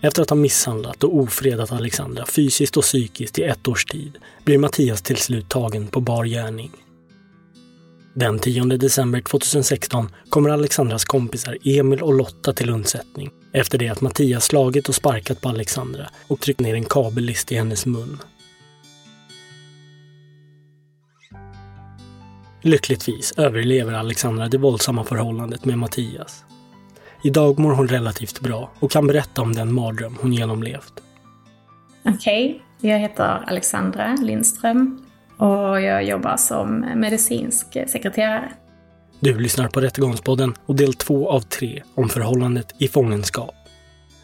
Efter 0.00 0.22
att 0.22 0.30
ha 0.30 0.36
misshandlat 0.36 1.04
och 1.04 1.16
ofredat 1.16 1.72
Alexandra 1.72 2.26
fysiskt 2.26 2.76
och 2.76 2.82
psykiskt 2.82 3.38
i 3.38 3.42
ett 3.42 3.68
års 3.68 3.84
tid 3.84 4.18
blir 4.44 4.58
Mattias 4.58 5.02
till 5.02 5.16
slut 5.16 5.48
tagen 5.48 5.86
på 5.86 6.00
bar 6.00 6.24
gärning. 6.24 6.70
Den 8.14 8.38
10 8.38 8.64
december 8.64 9.20
2016 9.20 10.10
kommer 10.28 10.50
Alexandras 10.50 11.04
kompisar 11.04 11.58
Emil 11.64 12.02
och 12.02 12.14
Lotta 12.14 12.52
till 12.52 12.70
undsättning 12.70 13.30
efter 13.52 13.78
det 13.78 13.88
att 13.88 14.00
Mattias 14.00 14.44
slagit 14.44 14.88
och 14.88 14.94
sparkat 14.94 15.40
på 15.40 15.48
Alexandra 15.48 16.10
och 16.28 16.40
tryckt 16.40 16.60
ner 16.60 16.74
en 16.74 16.84
kabellist 16.84 17.52
i 17.52 17.56
hennes 17.56 17.86
mun. 17.86 18.18
Lyckligtvis 22.62 23.32
överlever 23.36 23.92
Alexandra 23.92 24.48
det 24.48 24.58
våldsamma 24.58 25.04
förhållandet 25.04 25.64
med 25.64 25.78
Mattias. 25.78 26.44
Idag 27.22 27.58
mår 27.58 27.72
hon 27.72 27.88
relativt 27.88 28.40
bra 28.40 28.70
och 28.80 28.90
kan 28.90 29.06
berätta 29.06 29.42
om 29.42 29.52
den 29.52 29.72
mardröm 29.72 30.16
hon 30.20 30.32
genomlevt. 30.32 30.92
Okej, 32.04 32.62
okay. 32.78 32.90
jag 32.90 32.98
heter 32.98 33.44
Alexandra 33.46 34.16
Lindström 34.22 35.06
och 35.36 35.80
jag 35.80 36.04
jobbar 36.04 36.36
som 36.36 36.80
medicinsk 36.80 37.66
sekreterare. 37.72 38.52
Du 39.20 39.38
lyssnar 39.38 39.68
på 39.68 39.80
Rättegångspodden 39.80 40.54
och 40.66 40.76
del 40.76 40.94
två 40.94 41.30
av 41.30 41.40
tre 41.40 41.82
om 41.94 42.08
förhållandet 42.08 42.74
i 42.78 42.88
fångenskap. 42.88 43.54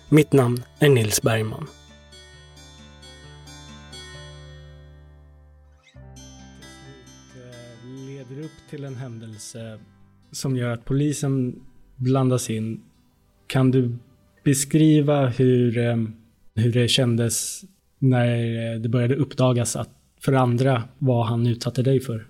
Mitt 0.09 0.33
namn 0.33 0.63
är 0.79 0.89
Nils 0.89 1.23
Bergman. 1.23 1.67
leder 7.85 8.45
upp 8.45 8.71
till 8.71 8.85
en 8.85 8.97
händelse 8.97 9.79
som 10.33 10.57
gör 10.57 10.71
att 10.71 10.85
polisen 10.85 11.63
blandas 11.97 12.51
in. 12.51 12.81
Kan 13.47 13.71
du 13.71 13.97
beskriva 14.45 15.27
hur, 15.27 15.79
eh, 15.79 15.97
hur 16.55 16.73
det 16.73 16.89
kändes 16.89 17.65
när 17.99 18.73
eh, 18.73 18.81
det 18.81 18.89
började 18.89 19.17
uppdagas 19.17 19.77
att 19.77 19.91
för 20.21 20.33
andra 20.33 20.83
vad 20.99 21.27
han 21.27 21.47
utsatte 21.47 21.83
dig 21.83 22.01
för? 22.01 22.27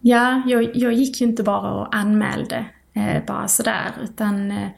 Ja, 0.00 0.42
jag, 0.46 0.76
jag 0.76 0.92
gick 0.92 1.20
ju 1.20 1.26
inte 1.26 1.42
bara 1.42 1.72
och 1.72 1.94
anmälde 1.94 2.64
eh, 2.92 3.24
bara 3.26 3.48
sådär, 3.48 3.92
utan 4.02 4.50
eh, 4.50 4.68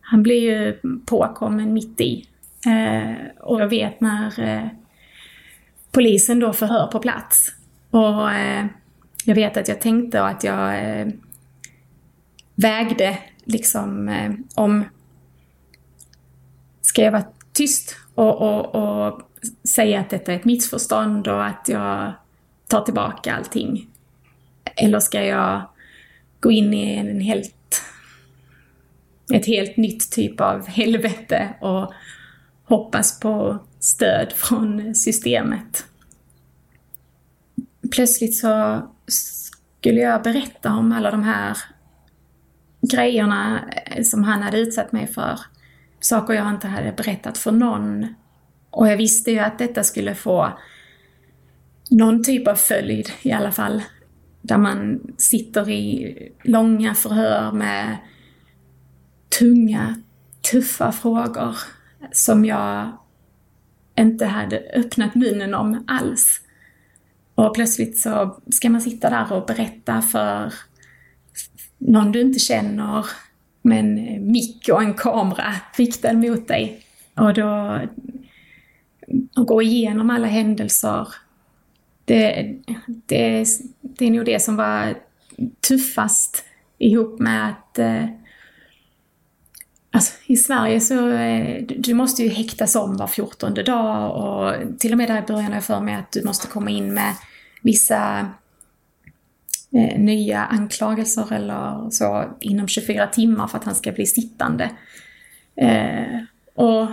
han 0.00 0.22
blev 0.22 0.36
ju 0.36 0.78
påkommen 1.06 1.72
mitt 1.72 2.00
i. 2.00 2.26
Eh, 2.66 3.14
och 3.40 3.60
jag 3.60 3.68
vet 3.68 4.00
när 4.00 4.40
eh, 4.40 4.66
polisen 5.92 6.40
då 6.40 6.52
förhör 6.52 6.86
på 6.86 6.98
plats. 6.98 7.48
Och 7.90 8.30
eh, 8.30 8.66
jag 9.24 9.34
vet 9.34 9.56
att 9.56 9.68
jag 9.68 9.80
tänkte 9.80 10.22
att 10.22 10.44
jag 10.44 10.90
eh, 11.00 11.06
vägde 12.54 13.18
liksom 13.44 14.08
eh, 14.08 14.32
om 14.54 14.84
ska 16.80 17.02
jag 17.02 17.12
vara 17.12 17.26
tyst 17.52 17.96
och, 18.14 18.42
och, 18.42 18.74
och 18.74 19.20
säga 19.68 20.00
att 20.00 20.10
detta 20.10 20.32
är 20.32 20.36
ett 20.36 20.44
missförstånd 20.44 21.28
och 21.28 21.44
att 21.44 21.68
jag 21.68 22.12
tar 22.66 22.80
tillbaka 22.80 23.36
allting? 23.36 23.90
Eller 24.76 25.00
ska 25.00 25.24
jag 25.24 25.62
gå 26.40 26.50
in 26.50 26.74
i 26.74 26.94
en 26.94 27.20
helt, 27.20 27.82
ett 29.32 29.46
helt 29.46 29.76
nytt 29.76 30.10
typ 30.10 30.40
av 30.40 30.66
helvete 30.66 31.54
och 31.60 31.92
hoppas 32.64 33.20
på 33.20 33.58
stöd 33.80 34.32
från 34.32 34.94
systemet? 34.94 35.84
Plötsligt 37.90 38.36
så 38.36 38.82
skulle 39.06 40.00
jag 40.00 40.22
berätta 40.22 40.72
om 40.72 40.92
alla 40.92 41.10
de 41.10 41.22
här 41.22 41.58
grejerna 42.90 43.60
eh, 43.86 44.02
som 44.02 44.24
han 44.24 44.42
hade 44.42 44.58
utsatt 44.58 44.92
mig 44.92 45.06
för. 45.06 45.40
Saker 46.00 46.34
jag 46.34 46.50
inte 46.50 46.68
hade 46.68 46.92
berättat 46.92 47.38
för 47.38 47.52
någon. 47.52 48.14
Och 48.70 48.88
jag 48.88 48.96
visste 48.96 49.30
ju 49.30 49.38
att 49.38 49.58
detta 49.58 49.84
skulle 49.84 50.14
få 50.14 50.58
någon 51.90 52.24
typ 52.24 52.48
av 52.48 52.54
följd 52.54 53.10
i 53.22 53.32
alla 53.32 53.52
fall. 53.52 53.82
Där 54.42 54.58
man 54.58 55.00
sitter 55.18 55.70
i 55.70 56.16
långa 56.42 56.94
förhör 56.94 57.52
med 57.52 57.96
tunga, 59.38 59.94
tuffa 60.50 60.92
frågor 60.92 61.56
som 62.12 62.44
jag 62.44 62.98
inte 63.98 64.26
hade 64.26 64.58
öppnat 64.58 65.14
munnen 65.14 65.54
om 65.54 65.84
alls. 65.86 66.40
Och 67.34 67.54
plötsligt 67.54 67.98
så 67.98 68.42
ska 68.50 68.70
man 68.70 68.80
sitta 68.80 69.10
där 69.10 69.32
och 69.32 69.46
berätta 69.46 70.02
för 70.02 70.52
någon 71.78 72.12
du 72.12 72.20
inte 72.20 72.38
känner 72.38 73.06
med 73.62 73.78
en 73.78 73.98
eh, 73.98 74.20
mick 74.20 74.68
och 74.68 74.82
en 74.82 74.94
kamera 74.94 75.54
riktad 75.76 76.12
mot 76.12 76.48
dig. 76.48 76.80
Och 77.14 77.34
då 77.34 77.80
och 79.36 79.46
gå 79.46 79.62
igenom 79.62 80.10
alla 80.10 80.26
händelser. 80.26 81.08
Det, 82.04 82.54
det, 82.86 83.46
det 83.80 84.04
är 84.06 84.10
nog 84.10 84.24
det 84.24 84.42
som 84.42 84.56
var 84.56 84.94
tuffast 85.68 86.44
ihop 86.78 87.18
med 87.18 87.48
att 87.48 87.78
eh, 87.78 88.04
Alltså, 89.94 90.12
I 90.26 90.36
Sverige 90.36 90.80
så 90.80 91.08
eh, 91.08 91.62
du 91.66 91.94
måste 91.94 92.22
ju 92.22 92.28
häktas 92.28 92.76
om 92.76 92.96
var 92.96 93.06
fjortonde 93.06 93.62
dag 93.62 94.16
och 94.16 94.78
till 94.78 94.92
och 94.92 94.98
med 94.98 95.08
där 95.08 95.18
i 95.18 95.26
början 95.26 95.46
har 95.46 95.54
jag 95.54 95.64
för 95.64 95.80
mig 95.80 95.94
att 95.94 96.12
du 96.12 96.24
måste 96.24 96.46
komma 96.46 96.70
in 96.70 96.94
med 96.94 97.14
vissa 97.62 98.28
eh, 99.74 99.98
nya 99.98 100.44
anklagelser 100.44 101.32
eller 101.32 101.90
så 101.90 102.36
inom 102.40 102.68
24 102.68 103.06
timmar 103.06 103.46
för 103.46 103.58
att 103.58 103.64
han 103.64 103.74
ska 103.74 103.92
bli 103.92 104.06
sittande. 104.06 104.70
Eh, 105.56 106.20
och 106.54 106.88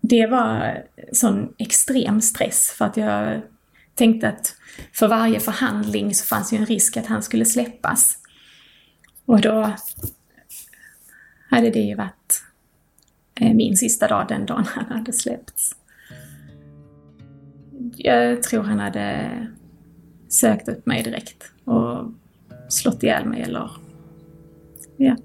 det 0.00 0.26
var 0.26 0.82
sån 1.12 1.54
extrem 1.58 2.20
stress 2.20 2.70
för 2.78 2.84
att 2.84 2.96
jag 2.96 3.40
tänkte 3.94 4.28
att 4.28 4.56
för 4.92 5.08
varje 5.08 5.40
förhandling 5.40 6.14
så 6.14 6.26
fanns 6.26 6.52
ju 6.52 6.56
en 6.56 6.66
risk 6.66 6.96
att 6.96 7.06
han 7.06 7.22
skulle 7.22 7.44
släppas. 7.44 8.18
Och 9.26 9.40
då 9.40 9.72
hade 11.50 11.70
det 11.70 11.80
ju 11.80 11.94
varit 11.94 12.42
eh, 13.34 13.54
min 13.54 13.76
sista 13.76 14.08
dag 14.08 14.28
den 14.28 14.46
dagen 14.46 14.64
han 14.68 14.84
hade 14.84 15.12
släppts. 15.12 15.76
jag 17.96 18.42
tror 18.42 18.62
han 18.62 18.80
hade 18.80 19.30
sökt 20.32 20.68
upp 20.68 20.86
mig 20.86 21.02
direkt 21.02 21.44
och 21.64 22.12
slått 22.68 23.02
ihjäl 23.02 23.24
mig 23.24 23.42
eller... 23.42 23.70
Ja. 24.96 25.16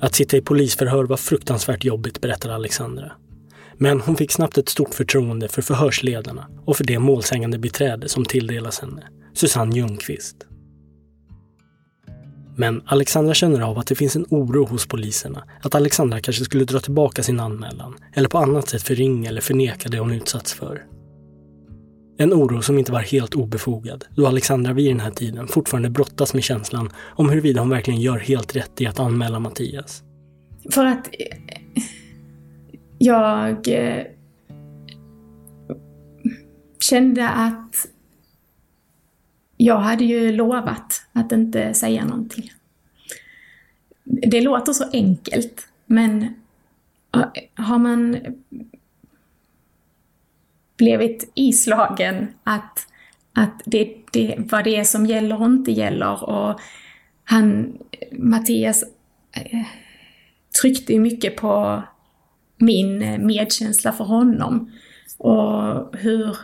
Att 0.00 0.14
sitta 0.14 0.36
i 0.36 0.40
polisförhör 0.40 1.04
var 1.04 1.16
fruktansvärt 1.16 1.84
jobbigt, 1.84 2.20
berättar 2.20 2.50
Alexandra. 2.50 3.12
Men 3.74 4.00
hon 4.00 4.16
fick 4.16 4.32
snabbt 4.32 4.58
ett 4.58 4.68
stort 4.68 4.94
förtroende 4.94 5.48
för 5.48 5.62
förhörsledarna 5.62 6.48
och 6.64 6.76
för 6.76 6.84
det 6.84 6.98
målsägande 6.98 7.58
beträde 7.58 8.08
som 8.08 8.24
tilldelas 8.24 8.80
henne, 8.80 9.08
Susanne 9.34 9.76
Ljungqvist. 9.76 10.36
Men 12.58 12.82
Alexandra 12.86 13.34
känner 13.34 13.60
av 13.60 13.78
att 13.78 13.86
det 13.86 13.94
finns 13.94 14.16
en 14.16 14.26
oro 14.30 14.66
hos 14.66 14.86
poliserna 14.86 15.44
att 15.62 15.74
Alexandra 15.74 16.20
kanske 16.20 16.44
skulle 16.44 16.64
dra 16.64 16.80
tillbaka 16.80 17.22
sin 17.22 17.40
anmälan 17.40 17.96
eller 18.14 18.28
på 18.28 18.38
annat 18.38 18.68
sätt 18.68 18.82
förringa 18.82 19.28
eller 19.28 19.40
förneka 19.40 19.88
det 19.88 19.98
hon 19.98 20.12
utsatts 20.12 20.54
för. 20.54 20.82
En 22.18 22.32
oro 22.32 22.62
som 22.62 22.78
inte 22.78 22.92
var 22.92 23.00
helt 23.00 23.34
obefogad 23.34 24.04
då 24.16 24.26
Alexandra 24.26 24.72
vid 24.72 24.90
den 24.90 25.00
här 25.00 25.10
tiden 25.10 25.48
fortfarande 25.48 25.90
brottas 25.90 26.34
med 26.34 26.44
känslan 26.44 26.90
om 26.98 27.28
huruvida 27.28 27.60
hon 27.60 27.70
verkligen 27.70 28.00
gör 28.00 28.18
helt 28.18 28.56
rätt 28.56 28.80
i 28.80 28.86
att 28.86 29.00
anmäla 29.00 29.38
Mattias. 29.38 30.02
För 30.70 30.84
att 30.84 31.06
eh, 31.06 31.38
jag 32.98 33.68
eh, 33.68 34.04
kände 36.80 37.28
att 37.28 37.86
jag 39.60 39.78
hade 39.78 40.04
ju 40.04 40.32
lovat 40.32 41.02
att 41.12 41.32
inte 41.32 41.74
säga 41.74 42.04
någonting. 42.04 42.52
Det 44.04 44.40
låter 44.40 44.72
så 44.72 44.84
enkelt, 44.92 45.68
men 45.86 46.34
har 47.54 47.78
man 47.78 48.16
blivit 50.76 51.32
islagen 51.34 52.28
att, 52.44 52.86
att 53.32 53.62
det, 53.64 53.96
det, 54.12 54.34
vad 54.38 54.64
det 54.64 54.76
är 54.76 54.84
som 54.84 55.06
gäller 55.06 55.40
och 55.40 55.46
inte 55.46 55.72
gäller 55.72 56.24
och 56.24 56.60
han, 57.24 57.78
Mattias, 58.12 58.84
eh, 59.32 59.66
tryckte 60.60 60.92
ju 60.92 61.00
mycket 61.00 61.36
på 61.36 61.82
min 62.56 62.98
medkänsla 63.26 63.92
för 63.92 64.04
honom 64.04 64.72
och 65.18 65.96
hur 65.96 66.36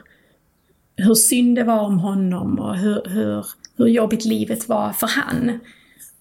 hur 0.97 1.15
synd 1.15 1.57
det 1.57 1.65
var 1.65 1.81
om 1.81 1.99
honom 1.99 2.59
och 2.59 2.77
hur, 2.77 3.03
hur, 3.09 3.47
hur 3.77 3.87
jobbigt 3.87 4.25
livet 4.25 4.69
var 4.69 4.93
för 4.93 5.07
han. 5.07 5.61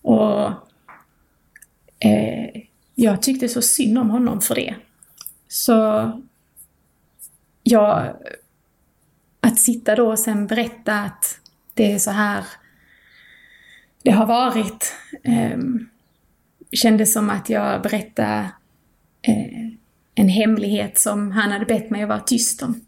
Och 0.01 0.45
eh, 1.99 2.61
jag 2.95 3.21
tyckte 3.21 3.49
så 3.49 3.61
synd 3.61 3.97
om 3.97 4.09
honom 4.09 4.41
för 4.41 4.55
det. 4.55 4.75
Så 5.47 6.11
jag, 7.63 8.15
att 9.39 9.59
sitta 9.59 9.95
då 9.95 10.11
och 10.11 10.19
sen 10.19 10.47
berätta 10.47 10.99
att 10.99 11.39
det 11.73 11.91
är 11.91 11.99
så 11.99 12.11
här 12.11 12.43
det 14.03 14.11
har 14.11 14.25
varit, 14.25 14.93
eh, 15.23 15.57
kändes 16.71 17.13
som 17.13 17.29
att 17.29 17.49
jag 17.49 17.81
berättade 17.81 18.51
eh, 19.21 19.69
en 20.15 20.29
hemlighet 20.29 20.99
som 20.99 21.31
han 21.31 21.51
hade 21.51 21.65
bett 21.65 21.89
mig 21.89 22.03
att 22.03 22.09
vara 22.09 22.19
tyst 22.19 22.63
om. 22.63 22.81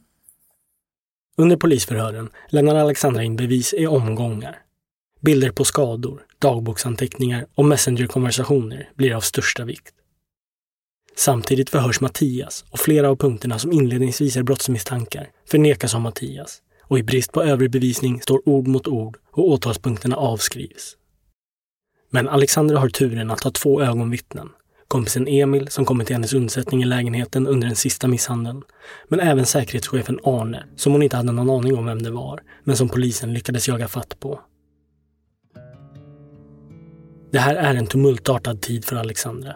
Under 1.37 1.57
polisförhören 1.57 2.29
lämnar 2.49 2.75
Alexandra 2.75 3.23
in 3.23 3.35
bevis 3.35 3.73
i 3.73 3.87
omgångar. 3.87 4.59
Bilder 5.21 5.51
på 5.51 5.63
skador, 5.63 6.25
dagboksanteckningar 6.39 7.45
och 7.55 7.65
messengerkonversationer 7.65 8.89
blir 8.95 9.15
av 9.15 9.21
största 9.21 9.65
vikt. 9.65 9.93
Samtidigt 11.15 11.69
förhörs 11.69 12.01
Mattias 12.01 12.65
och 12.69 12.79
flera 12.79 13.09
av 13.09 13.15
punkterna 13.15 13.59
som 13.59 13.71
inledningsvis 13.71 14.37
är 14.37 14.43
brottsmisstankar 14.43 15.29
förnekas 15.45 15.95
av 15.95 16.01
Mattias 16.01 16.61
och 16.81 16.99
i 16.99 17.03
brist 17.03 17.31
på 17.31 17.43
övrig 17.43 17.71
bevisning 17.71 18.21
står 18.21 18.49
ord 18.49 18.67
mot 18.67 18.87
ord 18.87 19.17
och 19.31 19.49
åtalspunkterna 19.49 20.15
avskrivs. 20.15 20.97
Men 22.09 22.29
Alexandra 22.29 22.79
har 22.79 22.89
turen 22.89 23.31
att 23.31 23.43
ha 23.43 23.51
två 23.51 23.81
ögonvittnen 23.81 24.49
kompisen 24.87 25.27
Emil 25.27 25.67
som 25.67 25.85
kommit 25.85 26.07
till 26.07 26.15
hennes 26.15 26.33
undsättning 26.33 26.83
i 26.83 26.85
lägenheten 26.85 27.47
under 27.47 27.67
den 27.67 27.75
sista 27.75 28.07
misshandeln. 28.07 28.61
Men 29.07 29.19
även 29.19 29.45
säkerhetschefen 29.45 30.19
Arne, 30.23 30.63
som 30.75 30.91
hon 30.91 31.03
inte 31.03 31.17
hade 31.17 31.31
någon 31.31 31.49
aning 31.49 31.77
om 31.77 31.85
vem 31.85 32.01
det 32.01 32.11
var, 32.11 32.39
men 32.63 32.77
som 32.77 32.89
polisen 32.89 33.33
lyckades 33.33 33.67
jaga 33.67 33.87
fatt 33.87 34.19
på. 34.19 34.39
Det 37.31 37.39
här 37.39 37.55
är 37.55 37.75
en 37.75 37.87
tumultartad 37.87 38.61
tid 38.61 38.85
för 38.85 38.95
Alexandra. 38.95 39.55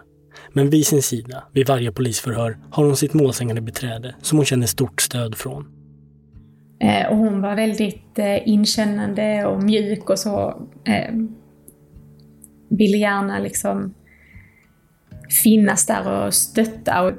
Men 0.52 0.70
vid 0.70 0.86
sin 0.86 1.02
sida, 1.02 1.44
vid 1.52 1.68
varje 1.68 1.92
polisförhör, 1.92 2.58
har 2.70 2.84
hon 2.84 2.96
sitt 2.96 3.14
målsägande 3.14 3.60
beträde 3.60 4.14
som 4.22 4.38
hon 4.38 4.44
känner 4.44 4.66
stort 4.66 5.00
stöd 5.00 5.34
från. 5.34 5.66
Eh, 6.80 7.10
och 7.10 7.16
hon 7.16 7.40
var 7.40 7.56
väldigt 7.56 8.18
eh, 8.18 8.48
inkännande 8.48 9.46
och 9.46 9.62
mjuk 9.62 10.10
och 10.10 10.18
så. 10.18 10.62
Eh, 10.84 11.14
ville 12.68 12.96
gärna 12.96 13.38
liksom 13.38 13.94
finnas 15.42 15.86
där 15.86 16.08
och 16.08 16.34
stötta. 16.34 17.02
Och 17.02 17.12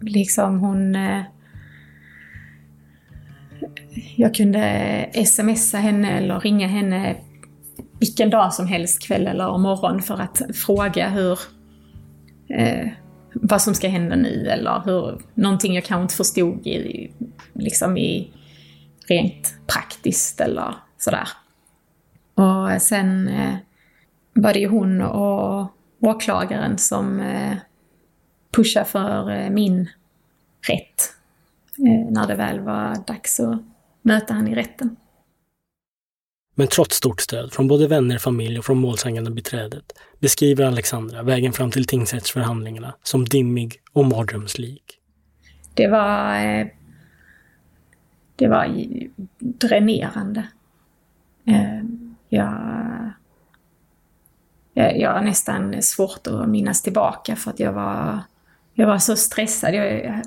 liksom 0.00 0.58
hon... 0.58 0.94
Eh, 0.94 1.22
jag 4.16 4.34
kunde 4.34 5.06
smsa 5.24 5.78
henne 5.78 6.18
eller 6.18 6.40
ringa 6.40 6.66
henne 6.66 7.16
vilken 8.00 8.30
dag 8.30 8.54
som 8.54 8.66
helst, 8.66 9.06
kväll 9.06 9.26
eller 9.26 9.58
morgon, 9.58 10.02
för 10.02 10.20
att 10.20 10.42
fråga 10.54 11.08
hur... 11.08 11.38
Eh, 12.48 12.88
vad 13.34 13.62
som 13.62 13.74
ska 13.74 13.88
hända 13.88 14.16
nu 14.16 14.48
eller 14.48 14.82
hur, 14.84 15.20
någonting 15.34 15.74
jag 15.74 15.84
kanske 15.84 16.02
inte 16.02 16.14
förstod 16.14 16.66
i, 16.66 17.10
liksom 17.52 17.96
i 17.96 18.30
rent 19.08 19.54
praktiskt 19.66 20.40
eller 20.40 20.74
sådär. 20.98 21.28
Och 22.34 22.82
sen 22.82 23.28
eh, 23.28 23.54
var 24.34 24.52
det 24.52 24.58
ju 24.58 24.68
hon 24.68 25.02
och 25.02 25.72
åklagaren 26.00 26.78
som 26.78 27.20
eh, 27.20 27.56
pushade 28.50 28.86
för 28.86 29.30
eh, 29.30 29.50
min 29.50 29.88
rätt 30.68 31.14
eh, 31.78 32.12
när 32.12 32.26
det 32.26 32.34
väl 32.34 32.60
var 32.60 33.06
dags 33.06 33.40
att 33.40 33.62
möta 34.02 34.34
han 34.34 34.48
i 34.48 34.54
rätten. 34.54 34.96
Men 36.54 36.68
trots 36.68 36.96
stort 36.96 37.20
stöd 37.20 37.52
från 37.52 37.68
både 37.68 37.86
vänner, 37.86 38.18
familj 38.18 38.58
och 38.58 38.64
från 38.64 38.78
målsägande 38.78 39.30
beträdet 39.30 39.92
beskriver 40.18 40.64
Alexandra 40.64 41.22
vägen 41.22 41.52
fram 41.52 41.70
till 41.70 41.86
tingsrättsförhandlingarna 41.86 42.94
som 43.02 43.24
dimmig 43.24 43.80
och 43.92 44.04
mardrömslik. 44.04 44.98
Det 45.74 45.88
var... 45.88 46.70
Det 48.36 48.48
var 48.48 48.86
dränerande. 49.38 50.48
Jag 52.28 53.12
Eh, 54.80 54.96
jag 54.96 55.12
har 55.12 55.20
nästan 55.20 55.82
svårt 55.82 56.26
att 56.26 56.48
minnas 56.48 56.82
tillbaka 56.82 57.36
för 57.36 57.50
att 57.50 57.60
jag 57.60 57.72
var, 57.72 58.20
jag 58.74 58.86
var 58.86 58.98
så 58.98 59.16
stressad. 59.16 59.74
Jag 59.74 60.22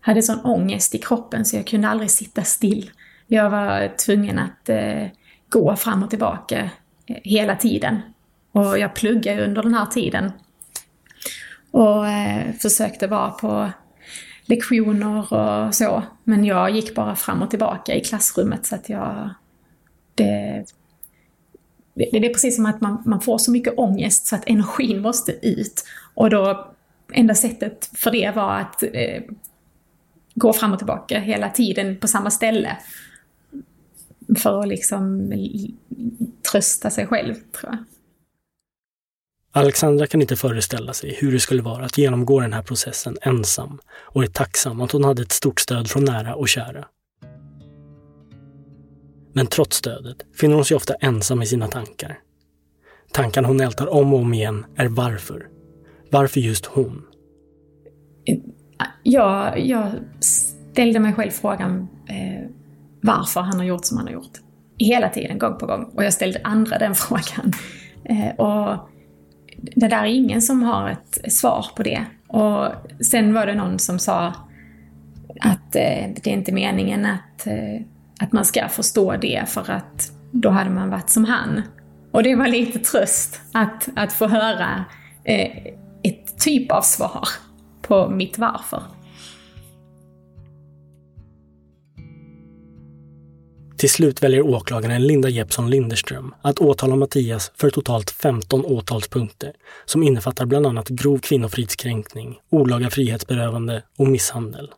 hade 0.00 0.22
sån 0.22 0.40
ångest 0.40 0.94
i 0.94 0.98
kroppen 0.98 1.44
så 1.44 1.56
jag 1.56 1.66
kunde 1.66 1.88
aldrig 1.88 2.10
sitta 2.10 2.42
still. 2.42 2.90
Jag 3.26 3.50
var 3.50 3.96
tvungen 3.96 4.38
att 4.38 4.68
eh, 4.68 5.06
gå 5.48 5.76
fram 5.76 6.02
och 6.02 6.10
tillbaka 6.10 6.70
eh, 7.06 7.16
hela 7.24 7.56
tiden. 7.56 8.00
Och 8.52 8.78
jag 8.78 8.94
pluggade 8.94 9.44
under 9.44 9.62
den 9.62 9.74
här 9.74 9.86
tiden. 9.86 10.32
Och 11.70 12.08
eh, 12.08 12.52
försökte 12.52 13.06
vara 13.06 13.30
på 13.30 13.70
lektioner 14.44 15.32
och 15.32 15.74
så. 15.74 16.02
Men 16.24 16.44
jag 16.44 16.70
gick 16.70 16.94
bara 16.94 17.16
fram 17.16 17.42
och 17.42 17.50
tillbaka 17.50 17.94
i 17.94 18.00
klassrummet 18.00 18.66
så 18.66 18.74
att 18.74 18.88
jag... 18.88 19.30
Det, 20.14 20.64
det, 21.98 22.18
det 22.18 22.26
är 22.26 22.32
precis 22.32 22.56
som 22.56 22.66
att 22.66 22.80
man, 22.80 23.02
man 23.06 23.20
får 23.20 23.38
så 23.38 23.50
mycket 23.50 23.78
ångest 23.78 24.26
så 24.26 24.36
att 24.36 24.48
energin 24.48 25.00
måste 25.00 25.32
ut. 25.42 25.84
Och 26.14 26.30
då, 26.30 26.68
enda 27.12 27.34
sättet 27.34 27.90
för 27.94 28.10
det 28.10 28.32
var 28.36 28.60
att 28.60 28.82
eh, 28.82 29.22
gå 30.34 30.52
fram 30.52 30.72
och 30.72 30.78
tillbaka 30.78 31.20
hela 31.20 31.50
tiden 31.50 31.96
på 31.96 32.08
samma 32.08 32.30
ställe. 32.30 32.76
För 34.38 34.60
att 34.60 34.68
liksom 34.68 35.32
trösta 36.52 36.90
sig 36.90 37.06
själv, 37.06 37.34
tror 37.34 37.72
jag. 37.72 37.84
Alexandra 39.52 40.06
kan 40.06 40.20
inte 40.20 40.36
föreställa 40.36 40.92
sig 40.92 41.16
hur 41.20 41.32
det 41.32 41.40
skulle 41.40 41.62
vara 41.62 41.84
att 41.84 41.98
genomgå 41.98 42.40
den 42.40 42.52
här 42.52 42.62
processen 42.62 43.16
ensam 43.22 43.78
och 43.88 44.22
är 44.22 44.26
tacksam 44.26 44.80
att 44.80 44.92
hon 44.92 45.04
hade 45.04 45.22
ett 45.22 45.32
stort 45.32 45.60
stöd 45.60 45.90
från 45.90 46.04
nära 46.04 46.34
och 46.34 46.48
kära. 46.48 46.84
Men 49.32 49.46
trots 49.46 49.76
stödet 49.76 50.16
finner 50.34 50.54
hon 50.54 50.64
sig 50.64 50.76
ofta 50.76 50.94
ensam 50.94 51.42
i 51.42 51.46
sina 51.46 51.68
tankar. 51.68 52.18
Tankarna 53.12 53.48
hon 53.48 53.60
ältar 53.60 53.86
om 53.94 54.14
och 54.14 54.20
om 54.20 54.34
igen 54.34 54.66
är 54.76 54.88
varför. 54.88 55.46
Varför 56.10 56.40
just 56.40 56.66
hon? 56.66 57.02
Ja, 59.02 59.56
jag 59.56 59.90
ställde 60.20 60.98
mig 60.98 61.12
själv 61.12 61.30
frågan 61.30 61.88
eh, 62.08 62.50
varför 63.00 63.40
han 63.40 63.58
har 63.58 63.64
gjort 63.64 63.84
som 63.84 63.96
han 63.96 64.06
har 64.06 64.14
gjort. 64.14 64.38
Hela 64.78 65.08
tiden, 65.08 65.38
gång 65.38 65.58
på 65.58 65.66
gång. 65.66 65.84
Och 65.94 66.04
jag 66.04 66.12
ställde 66.12 66.40
andra 66.44 66.78
den 66.78 66.94
frågan. 66.94 67.52
Eh, 68.04 68.34
och 68.36 68.88
det 69.56 69.88
där 69.88 70.04
är 70.04 70.06
ingen 70.06 70.42
som 70.42 70.62
har 70.62 70.90
ett 70.90 71.32
svar 71.32 71.66
på 71.76 71.82
det. 71.82 72.04
Och 72.28 72.68
sen 73.04 73.34
var 73.34 73.46
det 73.46 73.54
någon 73.54 73.78
som 73.78 73.98
sa 73.98 74.26
att 75.40 75.76
eh, 75.76 76.08
det 76.14 76.26
är 76.26 76.28
inte 76.28 76.52
meningen 76.52 77.06
att, 77.06 77.46
eh, 77.46 77.82
att 78.18 78.32
man 78.32 78.44
ska 78.44 78.68
förstå 78.68 79.16
det 79.16 79.48
för 79.48 79.70
att 79.70 80.12
då 80.30 80.48
hade 80.48 80.70
man 80.70 80.90
varit 80.90 81.10
som 81.10 81.24
han. 81.24 81.62
Och 82.12 82.22
det 82.22 82.36
var 82.36 82.48
lite 82.48 82.78
tröst 82.78 83.40
att, 83.52 83.88
att 83.96 84.12
få 84.12 84.26
höra 84.26 84.84
eh, 85.24 85.56
ett 86.02 86.38
typ 86.38 86.72
av 86.72 86.82
svar 86.82 87.28
på 87.82 88.10
mitt 88.10 88.38
varför. 88.38 88.82
Till 93.78 93.90
slut 93.90 94.22
väljer 94.22 94.42
åklagaren 94.42 95.06
Linda 95.06 95.28
Jeppsson 95.28 95.70
Linderström 95.70 96.34
att 96.42 96.58
åtala 96.58 96.96
Mattias 96.96 97.52
för 97.56 97.70
totalt 97.70 98.10
15 98.10 98.64
åtalspunkter 98.64 99.52
som 99.84 100.02
innefattar 100.02 100.46
bland 100.46 100.66
annat 100.66 100.88
grov 100.88 101.18
kvinnofridskränkning, 101.18 102.38
olaga 102.50 102.90
frihetsberövande 102.90 103.82
och 103.96 104.06
misshandel. 104.06 104.70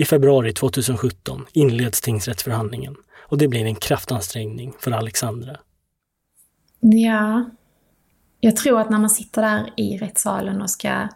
I 0.00 0.04
februari 0.04 0.52
2017 0.52 1.46
inleds 1.52 2.00
tingsrättsförhandlingen 2.00 2.96
och 3.28 3.38
det 3.38 3.48
blir 3.48 3.64
en 3.64 3.74
kraftansträngning 3.74 4.72
för 4.78 4.90
Alexandra. 4.90 5.56
Ja, 6.80 7.50
jag 8.40 8.56
tror 8.56 8.80
att 8.80 8.90
när 8.90 8.98
man 8.98 9.10
sitter 9.10 9.42
där 9.42 9.72
i 9.76 9.98
rättssalen 9.98 10.62
och 10.62 10.70
ska... 10.70 11.08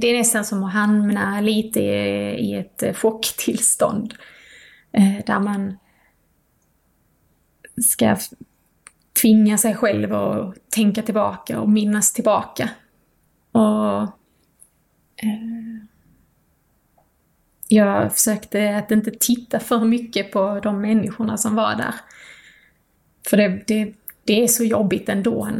Det 0.00 0.10
är 0.10 0.18
nästan 0.18 0.44
som 0.44 0.64
att 0.64 0.72
hamna 0.72 1.40
lite 1.40 1.80
i 1.80 2.54
ett 2.54 2.96
chocktillstånd. 2.96 4.14
Eh, 4.92 5.24
där 5.26 5.40
man 5.40 5.78
ska 7.82 8.16
tvinga 9.22 9.58
sig 9.58 9.74
själv 9.74 10.14
att 10.14 10.70
tänka 10.70 11.02
tillbaka 11.02 11.60
och 11.60 11.68
minnas 11.68 12.12
tillbaka. 12.12 12.70
Och 13.52 14.02
eh, 15.22 15.65
jag 17.68 18.14
försökte 18.14 18.76
att 18.76 18.90
inte 18.90 19.10
titta 19.10 19.60
för 19.60 19.84
mycket 19.84 20.32
på 20.32 20.60
de 20.62 20.80
människorna 20.80 21.36
som 21.36 21.54
var 21.54 21.74
där. 21.74 21.94
För 23.28 23.36
det, 23.36 23.62
det, 23.66 23.92
det 24.24 24.42
är 24.44 24.48
så 24.48 24.64
jobbigt 24.64 25.08
ändå. 25.08 25.50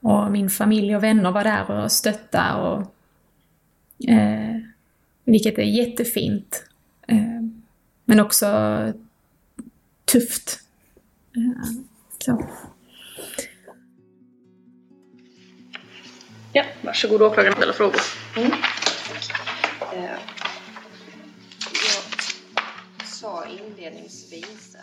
Och 0.00 0.30
min 0.30 0.50
familj 0.50 0.96
och 0.96 1.02
vänner 1.02 1.30
var 1.30 1.44
där 1.44 1.70
och 1.70 1.92
stöttade. 1.92 2.54
Och, 2.54 2.80
eh, 4.10 4.56
vilket 5.24 5.58
är 5.58 5.62
jättefint. 5.62 6.64
Eh, 7.06 7.42
men 8.04 8.20
också 8.20 8.46
tufft. 10.04 10.60
Eh, 11.36 11.72
så. 12.18 12.48
Ja, 16.52 16.64
varsågod 16.82 17.22
åklagaren 17.22 17.56
ställa 17.56 17.72
frågor. 17.72 18.00
Mm. 18.36 18.50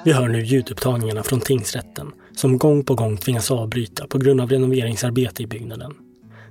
Vi 0.05 0.11
hör 0.11 0.27
nu 0.27 0.41
ljudupptagningarna 0.41 1.23
från 1.23 1.39
tingsrätten 1.39 2.11
som 2.35 2.57
gång 2.57 2.83
på 2.83 2.95
gång 2.95 3.17
tvingas 3.17 3.51
avbryta 3.51 4.07
på 4.07 4.17
grund 4.17 4.41
av 4.41 4.49
renoveringsarbete 4.49 5.43
i 5.43 5.47
byggnaden. 5.47 5.93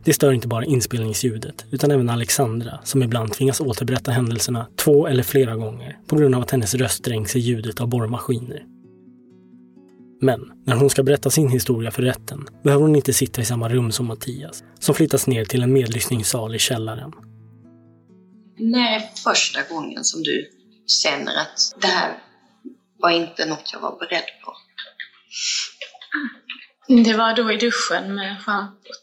Det 0.04 0.12
stör 0.12 0.32
inte 0.32 0.48
bara 0.48 0.64
inspelningsljudet 0.64 1.64
utan 1.70 1.90
även 1.90 2.10
Alexandra 2.10 2.80
som 2.84 3.02
ibland 3.02 3.32
tvingas 3.32 3.60
återberätta 3.60 4.10
händelserna 4.10 4.66
två 4.76 5.06
eller 5.06 5.22
flera 5.22 5.56
gånger 5.56 5.98
på 6.06 6.16
grund 6.16 6.34
av 6.34 6.42
att 6.42 6.50
hennes 6.50 6.74
röst 6.74 7.04
dränks 7.04 7.36
i 7.36 7.38
ljudet 7.38 7.80
av 7.80 7.88
borrmaskiner. 7.88 8.64
Men 10.20 10.52
när 10.66 10.76
hon 10.76 10.90
ska 10.90 11.02
berätta 11.02 11.30
sin 11.30 11.48
historia 11.48 11.90
för 11.90 12.02
rätten 12.02 12.46
behöver 12.64 12.82
hon 12.82 12.96
inte 12.96 13.12
sitta 13.12 13.40
i 13.40 13.44
samma 13.44 13.68
rum 13.68 13.92
som 13.92 14.06
Mattias 14.06 14.64
som 14.78 14.94
flyttas 14.94 15.26
ner 15.26 15.44
till 15.44 15.62
en 15.62 15.72
medlyssningssal 15.72 16.54
i 16.54 16.58
källaren. 16.58 17.12
När 18.58 18.96
är 18.96 19.02
första 19.24 19.60
gången 19.74 20.04
som 20.04 20.22
du 20.22 20.59
känner 20.90 21.36
att 21.36 21.74
det 21.80 21.86
här 21.86 22.18
var 22.98 23.10
inte 23.10 23.46
något 23.46 23.70
jag 23.72 23.80
var 23.80 23.98
beredd 23.98 24.26
på? 24.44 24.56
Det 27.04 27.14
var 27.14 27.36
då 27.36 27.52
i 27.52 27.56
duschen 27.56 28.14
med 28.14 28.42
schampot. 28.42 29.00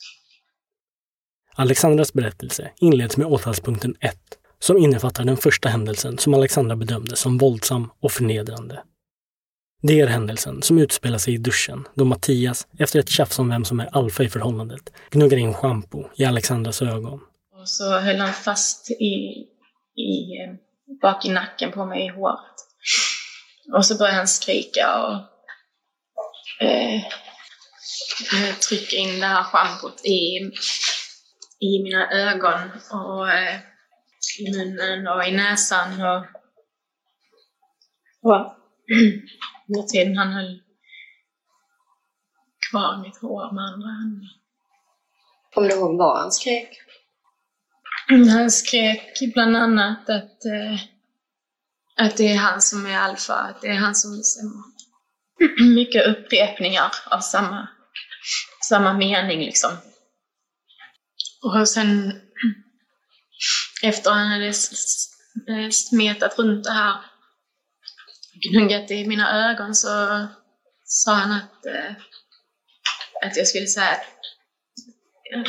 Alexandras 1.56 2.14
berättelse 2.14 2.72
inleds 2.78 3.18
med 3.18 3.28
åtalspunkten 3.28 3.96
1 4.00 4.18
som 4.60 4.78
innefattar 4.78 5.24
den 5.24 5.38
första 5.38 5.70
händelsen 5.70 6.18
som 6.18 6.34
Alexandra 6.34 6.76
bedömde 6.76 7.16
som 7.16 7.38
våldsam 7.38 7.90
och 8.00 8.12
förnedrande. 8.12 8.84
Det 9.82 10.00
är 10.00 10.08
händelsen 10.08 10.62
som 10.62 10.78
utspelar 10.78 11.18
sig 11.18 11.34
i 11.34 11.38
duschen 11.38 11.88
då 11.96 12.06
Mattias, 12.06 12.68
efter 12.78 13.00
ett 13.00 13.10
tjafs 13.10 13.40
om 13.40 13.50
vem 13.50 13.66
som 13.66 13.80
är 13.80 13.98
alfa 13.98 14.24
i 14.24 14.30
förhållandet, 14.30 14.94
gnuggar 15.12 15.38
in 15.38 15.54
schampo 15.54 16.04
i 16.16 16.26
Alexandras 16.26 16.82
ögon. 16.82 17.20
Och 17.62 17.70
så 17.70 18.00
höll 18.00 18.20
han 18.20 18.34
fast 18.34 18.92
i, 18.92 19.46
i, 19.96 20.38
eh, 20.44 20.67
bak 21.02 21.26
i 21.26 21.30
nacken 21.30 21.72
på 21.72 21.86
mig 21.86 22.06
i 22.06 22.10
håret. 22.10 22.56
Och 23.74 23.86
så 23.86 23.98
började 23.98 24.18
han 24.18 24.28
skrika 24.28 25.04
och 25.04 25.16
eh, 26.66 26.96
eh 28.34 28.56
trycka 28.70 28.96
in 28.96 29.20
det 29.20 29.26
här 29.26 29.44
schampot 29.44 30.06
i, 30.06 30.52
i 31.60 31.84
mina 31.84 32.12
ögon 32.12 32.72
och 32.92 33.32
eh, 33.32 33.60
i 34.40 34.52
munnen 34.52 35.08
och 35.08 35.26
i 35.26 35.32
näsan. 35.32 36.02
Och, 36.02 36.26
och 38.22 38.56
under 39.68 39.88
tiden 39.88 40.18
han 40.18 40.34
höll 40.34 40.62
kvar 42.72 43.02
mitt 43.02 43.18
hår 43.18 43.54
med 43.56 43.64
andra 43.64 43.88
handen. 43.88 44.30
Kommer 45.54 45.68
du 45.68 45.76
ihåg 45.76 45.98
vad 45.98 46.20
han 46.20 46.32
skrek? 46.32 46.70
Han 48.10 48.52
skrek 48.52 49.34
bland 49.34 49.58
annat 49.58 50.10
att 50.10 50.46
eh, 50.46 50.80
att 51.98 52.18
det 52.18 52.28
är 52.32 52.38
han 52.38 52.62
som 52.62 52.86
är 52.86 52.98
alfa, 52.98 53.34
att 53.34 53.62
det 53.62 53.68
är 53.68 53.76
han 53.76 53.96
som 53.96 54.18
bestämmer. 54.18 54.64
Mycket 55.76 56.08
upprepningar 56.08 56.92
av 57.06 57.20
samma, 57.20 57.68
samma 58.70 58.94
mening 58.94 59.40
liksom. 59.40 59.72
Och 61.42 61.70
sen 61.70 62.22
efter 63.84 64.12
han 64.12 64.28
hade 64.28 64.48
eh, 64.48 65.70
smetat 65.72 66.40
runt 66.40 66.64
det 66.64 66.72
här, 66.72 66.98
gnuggat 68.52 68.92
i 68.92 69.08
mina 69.08 69.50
ögon 69.52 69.76
så 69.76 69.90
sa 70.84 71.14
han 71.14 71.32
att, 71.32 71.66
eh, 71.66 71.92
att 73.26 73.38
jag 73.38 73.48
skulle 73.48 73.68
säga, 73.68 73.98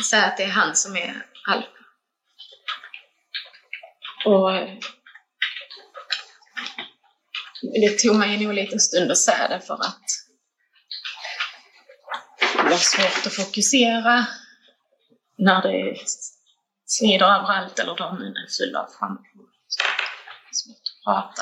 säga 0.09 0.25
att 0.25 0.37
det 0.37 0.43
är 0.43 0.51
han 0.51 0.75
som 0.75 0.95
är 0.95 1.25
alfa. 1.47 1.78
Och 4.25 4.51
det 7.61 7.99
tog 7.99 8.15
mig 8.15 8.45
nog 8.45 8.53
lite 8.53 8.79
stund 8.79 9.11
att 9.11 9.17
säga 9.17 9.47
det 9.47 9.59
för 9.59 9.73
att 9.73 10.03
det 12.63 12.69
var 12.69 12.77
svårt 12.77 13.27
att 13.27 13.33
fokusera 13.33 14.25
när 15.37 15.61
det 15.61 15.97
svider 16.85 17.25
överallt 17.25 17.79
eller 17.79 17.95
de 17.95 18.21
är 18.21 18.57
fulla 18.57 18.79
av 18.79 18.87
framför. 18.99 19.39
Svårt 20.51 20.75
att 20.75 21.03
prata. 21.03 21.41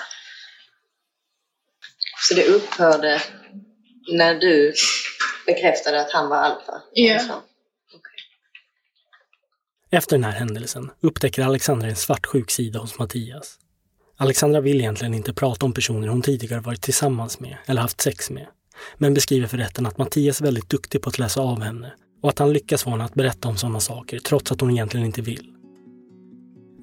Så 2.28 2.34
det 2.34 2.48
upphörde 2.48 3.22
när 4.12 4.36
du 4.36 4.74
bekräftade 5.46 6.02
att 6.02 6.12
han 6.12 6.30
var 6.30 6.38
alfa? 6.38 6.82
Ja. 6.94 7.44
Efter 9.90 10.16
den 10.18 10.24
här 10.24 10.32
händelsen 10.32 10.92
upptäcker 11.02 11.44
Alexandra 11.44 11.88
en 11.88 11.96
svartsjuk 11.96 12.52
sida 12.52 12.80
hos 12.80 13.00
Mattias. 13.00 13.60
Alexandra 14.18 14.62
vill 14.62 14.82
egentligen 14.82 15.14
inte 15.14 15.34
prata 15.34 15.66
om 15.66 15.74
personer 15.74 16.08
hon 16.08 16.22
tidigare 16.22 16.62
varit 16.62 16.82
tillsammans 16.82 17.40
med 17.40 17.58
eller 17.66 17.82
haft 17.82 18.02
sex 18.02 18.30
med, 18.30 18.48
men 18.98 19.14
beskriver 19.14 19.48
för 19.48 19.58
rätten 19.58 19.86
att 19.86 19.98
Mattias 19.98 20.42
är 20.42 20.46
väldigt 20.46 20.70
duktig 20.70 21.02
på 21.02 21.10
att 21.10 21.20
läsa 21.20 21.42
av 21.42 21.62
henne 21.62 21.94
och 22.22 22.30
att 22.30 22.40
han 22.40 22.54
lyckas 22.54 22.84
få 22.84 22.90
henne 22.90 23.04
att 23.04 23.14
berätta 23.14 23.48
om 23.48 23.58
sådana 23.58 23.80
saker 23.80 24.20
trots 24.20 24.52
att 24.52 24.62
hon 24.62 24.72
egentligen 24.72 25.06
inte 25.06 25.22
vill. 25.22 25.52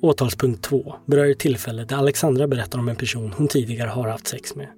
Åtalspunkt 0.02 0.64
2 0.64 0.94
berör 1.06 1.30
ett 1.30 1.38
tillfälle 1.38 1.84
där 1.84 1.96
Alexandra 1.96 2.48
berättar 2.48 2.78
om 2.78 2.88
en 2.88 2.96
person 2.96 3.32
hon 3.36 3.48
tidigare 3.48 3.88
har 3.88 4.08
haft 4.08 4.26
sex 4.26 4.54
med. 4.54 4.68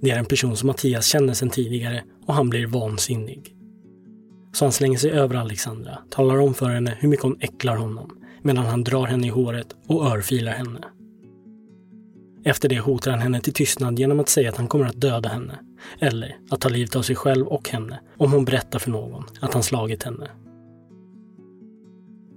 Det 0.00 0.10
är 0.10 0.18
en 0.18 0.24
person 0.24 0.56
som 0.56 0.66
Mattias 0.66 1.06
känner 1.06 1.34
sedan 1.34 1.50
tidigare 1.50 2.04
och 2.26 2.34
han 2.34 2.50
blir 2.50 2.66
vansinnig. 2.66 3.59
Så 4.52 4.64
han 4.64 4.72
slänger 4.72 4.98
sig 4.98 5.10
över 5.10 5.34
Alexandra, 5.34 5.98
talar 6.10 6.38
om 6.38 6.54
för 6.54 6.68
henne 6.68 6.96
hur 7.00 7.08
mycket 7.08 7.22
hon 7.22 7.36
äcklar 7.40 7.76
honom 7.76 8.20
medan 8.42 8.66
han 8.66 8.84
drar 8.84 9.06
henne 9.06 9.26
i 9.26 9.30
håret 9.30 9.76
och 9.86 10.06
örfilar 10.06 10.52
henne. 10.52 10.80
Efter 12.44 12.68
det 12.68 12.78
hotar 12.78 13.10
han 13.10 13.20
henne 13.20 13.40
till 13.40 13.52
tystnad 13.52 13.98
genom 13.98 14.20
att 14.20 14.28
säga 14.28 14.48
att 14.48 14.56
han 14.56 14.68
kommer 14.68 14.86
att 14.86 15.00
döda 15.00 15.28
henne. 15.28 15.58
Eller 15.98 16.36
att 16.50 16.60
ta 16.60 16.68
livet 16.68 16.96
av 16.96 17.02
sig 17.02 17.16
själv 17.16 17.46
och 17.46 17.68
henne 17.68 18.00
om 18.16 18.32
hon 18.32 18.44
berättar 18.44 18.78
för 18.78 18.90
någon 18.90 19.24
att 19.40 19.54
han 19.54 19.62
slagit 19.62 20.02
henne. 20.02 20.30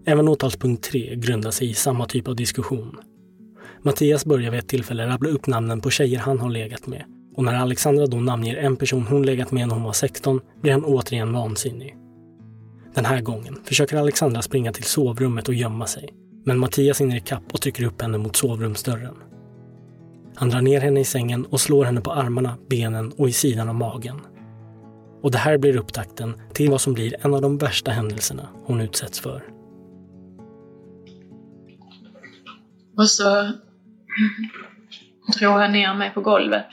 Även 0.05 0.27
åtalspunkt 0.27 0.83
3 0.83 1.15
grundar 1.15 1.51
sig 1.51 1.69
i 1.69 1.73
samma 1.73 2.05
typ 2.05 2.27
av 2.27 2.35
diskussion. 2.35 2.97
Mattias 3.81 4.25
börjar 4.25 4.51
vid 4.51 4.59
ett 4.59 4.67
tillfälle 4.67 5.07
rabbla 5.07 5.29
upp 5.29 5.47
namnen 5.47 5.81
på 5.81 5.89
tjejer 5.89 6.19
han 6.19 6.39
har 6.39 6.49
legat 6.49 6.87
med 6.87 7.03
och 7.35 7.43
när 7.43 7.55
Alexandra 7.55 8.05
då 8.05 8.17
namnger 8.17 8.55
en 8.55 8.75
person 8.75 9.07
hon 9.07 9.25
legat 9.25 9.51
med 9.51 9.67
när 9.67 9.75
hon 9.75 9.83
var 9.83 9.93
16 9.93 10.41
blir 10.61 10.71
han 10.71 10.83
återigen 10.83 11.33
vansinnig. 11.33 11.95
Den 12.95 13.05
här 13.05 13.21
gången 13.21 13.59
försöker 13.63 13.97
Alexandra 13.97 14.41
springa 14.41 14.73
till 14.73 14.83
sovrummet 14.83 15.47
och 15.47 15.53
gömma 15.53 15.87
sig. 15.87 16.09
Men 16.45 16.59
Mattias 16.59 17.01
hinner 17.01 17.17
ikapp 17.17 17.53
och 17.53 17.61
trycker 17.61 17.83
upp 17.83 18.01
henne 18.01 18.17
mot 18.17 18.35
sovrumsdörren. 18.35 19.15
Han 20.35 20.49
drar 20.49 20.61
ner 20.61 20.81
henne 20.81 20.99
i 20.99 21.05
sängen 21.05 21.45
och 21.45 21.61
slår 21.61 21.85
henne 21.85 22.01
på 22.01 22.11
armarna, 22.11 22.57
benen 22.69 23.11
och 23.11 23.29
i 23.29 23.33
sidan 23.33 23.69
av 23.69 23.75
magen. 23.75 24.21
Och 25.21 25.31
det 25.31 25.37
här 25.37 25.57
blir 25.57 25.77
upptakten 25.77 26.41
till 26.53 26.69
vad 26.69 26.81
som 26.81 26.93
blir 26.93 27.15
en 27.25 27.33
av 27.33 27.41
de 27.41 27.57
värsta 27.57 27.91
händelserna 27.91 28.49
hon 28.65 28.81
utsätts 28.81 29.19
för. 29.19 29.43
Och 32.97 33.09
så 33.09 33.51
drog 35.39 35.53
han 35.53 35.71
ner 35.71 35.93
mig 35.93 36.11
på 36.13 36.21
golvet. 36.21 36.67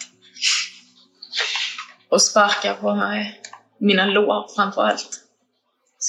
Och 2.08 2.22
sparkade 2.22 2.74
på 2.74 2.94
mig, 2.94 3.40
mina 3.78 4.06
lår 4.06 4.46
framför 4.56 4.82
allt. 4.82 5.19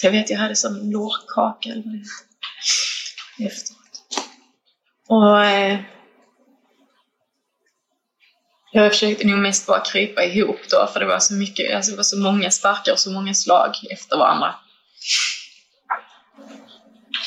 Så 0.02 0.08
jag 0.08 0.12
vet, 0.12 0.30
jag 0.30 0.38
hade 0.38 0.56
som 0.56 0.92
lårkaka 0.92 1.70
eller 1.70 1.84
vad 1.84 1.94
det 3.38 3.46
efteråt. 3.46 3.78
Och 5.08 5.46
eh, 5.46 5.80
jag 8.72 8.92
försökte 8.92 9.28
nog 9.28 9.40
mest 9.40 9.68
bara 9.68 9.80
krypa 9.80 10.24
ihop 10.24 10.60
då, 10.70 10.90
för 10.94 11.00
det 11.00 11.06
var 11.06 11.20
så 11.20 11.34
mycket, 11.34 11.76
alltså 11.76 11.92
det 11.92 11.98
var 11.98 12.04
så 12.04 12.18
många 12.18 12.52
sparkar 12.52 12.92
och 12.92 13.00
så 13.00 13.12
många 13.12 13.34
slag 13.34 13.76
efter 13.92 14.18
varandra. 14.18 14.56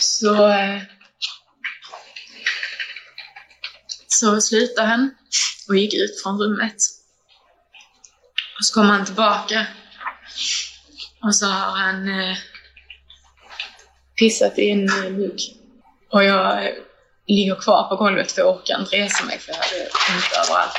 Så, 0.01 0.49
eh, 0.49 0.83
så 4.09 4.41
slutade 4.41 4.89
han 4.89 5.15
och 5.69 5.77
gick 5.77 5.95
ut 5.95 6.23
från 6.23 6.39
rummet. 6.39 6.77
Och 8.59 8.65
så 8.65 8.75
kom 8.75 8.87
han 8.87 9.05
tillbaka. 9.05 9.67
Och 11.23 11.35
så 11.35 11.47
har 11.47 11.77
han 11.77 12.09
eh, 12.09 12.37
pissat 14.17 14.59
i 14.59 14.71
en 14.71 14.85
mugg. 15.17 15.41
Och 16.11 16.25
jag 16.25 16.67
eh, 16.67 16.73
ligger 17.27 17.55
kvar 17.55 17.89
på 17.89 17.97
golvet 17.97 18.33
för 18.33 18.43
jag 18.43 18.57
orkar 18.57 18.81
inte 18.81 18.97
resa 18.97 19.25
mig 19.25 19.39
för 19.39 19.53
jag 19.53 19.59
hade 19.59 19.83
ont 19.83 20.49
överallt. 20.49 20.75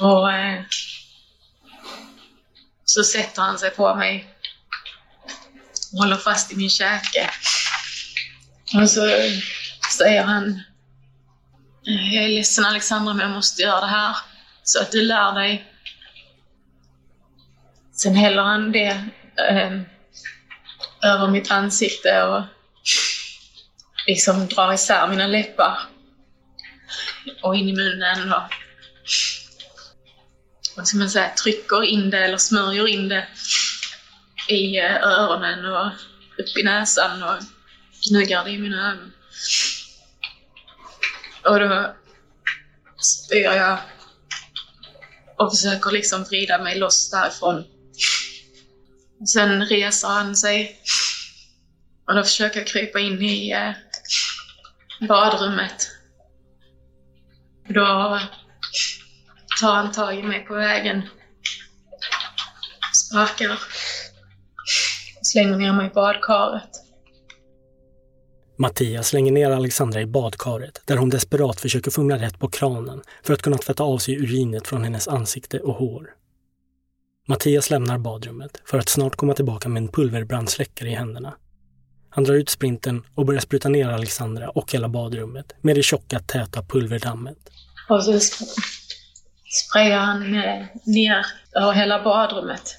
Och 0.00 0.32
eh, 0.32 0.62
så 2.84 3.04
sätter 3.04 3.42
han 3.42 3.58
sig 3.58 3.70
på 3.70 3.94
mig 3.94 4.34
och 5.92 5.98
håller 5.98 6.16
fast 6.16 6.52
i 6.52 6.56
min 6.56 6.70
käke. 6.70 7.30
Och 8.74 8.90
så 8.90 9.00
säger 9.98 10.22
han 10.22 10.62
eh, 11.86 12.14
Jag 12.14 12.24
är 12.24 12.28
ledsen 12.28 12.64
Alexandra 12.64 13.14
men 13.14 13.26
jag 13.26 13.34
måste 13.34 13.62
göra 13.62 13.80
det 13.80 13.86
här 13.86 14.16
så 14.62 14.82
att 14.82 14.92
du 14.92 15.02
lär 15.02 15.32
dig. 15.32 15.72
Sen 17.92 18.14
häller 18.14 18.42
han 18.42 18.72
det 18.72 19.04
eh, 19.50 19.80
över 21.02 21.28
mitt 21.28 21.50
ansikte 21.50 22.22
och 22.22 22.42
liksom 24.06 24.46
drar 24.46 24.72
isär 24.72 25.08
mina 25.08 25.26
läppar 25.26 25.78
och 27.42 27.56
in 27.56 27.68
i 27.68 27.72
munnen 27.72 28.32
och 28.32 28.42
vad 30.76 30.88
ska 30.88 30.98
man 30.98 31.10
säga, 31.10 31.30
trycker 31.42 31.84
in 31.84 32.10
det 32.10 32.24
eller 32.24 32.36
smörjer 32.36 32.88
in 32.88 33.08
det 33.08 33.28
i 34.48 34.78
eh, 34.78 35.02
öronen 35.02 35.64
och 35.64 35.86
upp 36.38 36.56
i 36.60 36.62
näsan 36.62 37.22
och 37.22 37.36
gnuggar 38.08 38.44
det 38.44 38.50
i 38.50 38.58
mina 38.58 38.92
ögon. 38.92 39.12
Och 41.44 41.60
då 41.60 41.94
spyr 43.02 43.42
jag 43.42 43.78
och 45.38 45.52
försöker 45.52 45.90
liksom 45.90 46.24
vrida 46.24 46.58
mig 46.58 46.78
loss 46.78 47.10
därifrån. 47.10 47.64
Och 49.20 49.28
sen 49.28 49.64
reser 49.64 50.08
han 50.08 50.36
sig 50.36 50.76
och 52.06 52.14
då 52.14 52.22
försöker 52.22 52.58
jag 52.60 52.66
krypa 52.66 53.00
in 53.00 53.22
i 53.22 53.52
eh, 53.52 53.72
badrummet. 55.08 55.88
Då 57.68 58.20
tar 59.60 59.74
han 59.74 59.92
tag 59.92 60.18
i 60.18 60.22
mig 60.22 60.44
på 60.44 60.54
vägen, 60.54 61.02
sparkar, 62.94 63.58
slänger 65.22 65.56
ner 65.56 65.72
mig 65.72 65.86
i 65.86 65.90
badkaret. 65.90 66.70
Mattias 68.58 69.08
slänger 69.08 69.32
ner 69.32 69.50
Alexandra 69.50 70.00
i 70.00 70.06
badkaret 70.06 70.82
där 70.84 70.96
hon 70.96 71.10
desperat 71.10 71.60
försöker 71.60 71.90
fumla 71.90 72.16
rätt 72.16 72.38
på 72.38 72.48
kranen 72.48 73.02
för 73.22 73.34
att 73.34 73.42
kunna 73.42 73.58
tvätta 73.58 73.82
av 73.82 73.98
sig 73.98 74.16
urinet 74.16 74.68
från 74.68 74.84
hennes 74.84 75.08
ansikte 75.08 75.58
och 75.58 75.74
hår. 75.74 76.17
Mattias 77.30 77.70
lämnar 77.70 77.98
badrummet 77.98 78.50
för 78.64 78.78
att 78.78 78.88
snart 78.88 79.16
komma 79.16 79.34
tillbaka 79.34 79.68
med 79.68 79.82
en 79.82 79.88
pulverbrandsläckare 79.88 80.88
i 80.88 80.94
händerna. 80.94 81.34
Han 82.10 82.24
drar 82.24 82.34
ut 82.34 82.48
sprinten 82.48 83.04
och 83.14 83.26
börjar 83.26 83.40
spruta 83.40 83.68
ner 83.68 83.88
Alexandra 83.88 84.50
och 84.50 84.72
hela 84.72 84.88
badrummet 84.88 85.52
med 85.60 85.76
det 85.76 85.82
tjocka, 85.82 86.18
täta 86.18 86.62
pulverdammet. 86.62 87.38
Och 87.88 88.04
så 88.04 88.20
sprayar 89.50 89.98
han 89.98 90.30
ner 90.84 91.26
över 91.54 91.72
hela 91.72 92.02
badrummet. 92.02 92.76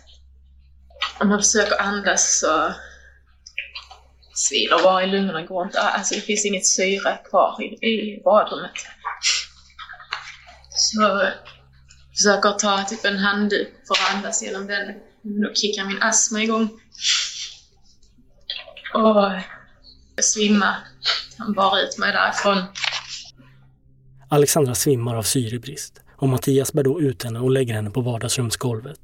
Om 1.19 1.29
man 1.29 1.39
försöker 1.39 1.81
andas 1.81 2.39
så 2.39 2.73
svider 4.33 4.83
bara 4.83 5.03
i 5.03 5.07
lungorna, 5.07 5.45
går 5.45 5.65
inte, 5.65 5.81
ah, 5.81 5.89
alltså 5.89 6.15
det 6.15 6.21
finns 6.21 6.45
inget 6.45 6.65
syre 6.65 7.19
kvar 7.29 7.61
i, 7.61 7.65
i 7.65 8.21
badrummet. 8.23 8.75
Så 10.69 11.21
försöker 12.19 12.51
ta 12.51 12.83
typ 12.83 13.05
en 13.05 13.17
handduk 13.17 13.67
för 13.87 13.93
att 13.93 14.15
andas 14.15 14.43
genom 14.43 14.67
den. 14.67 14.93
Då 15.21 15.53
kickar 15.53 15.85
min 15.85 16.01
astma 16.01 16.43
igång. 16.43 16.69
Och 18.93 19.31
jag 20.15 20.25
svimmar. 20.25 20.75
Han 21.37 21.53
bar 21.53 21.79
ut 21.79 21.97
mig 21.97 22.11
därifrån. 22.11 22.63
Alexandra 24.29 24.75
svimmar 24.75 25.15
av 25.15 25.23
syrebrist 25.23 26.01
och 26.17 26.29
Mattias 26.29 26.73
bär 26.73 26.83
då 26.83 27.01
ut 27.01 27.23
henne 27.23 27.39
och 27.39 27.51
lägger 27.51 27.73
henne 27.73 27.89
på 27.89 28.01
vardagsrumsgolvet. 28.01 28.99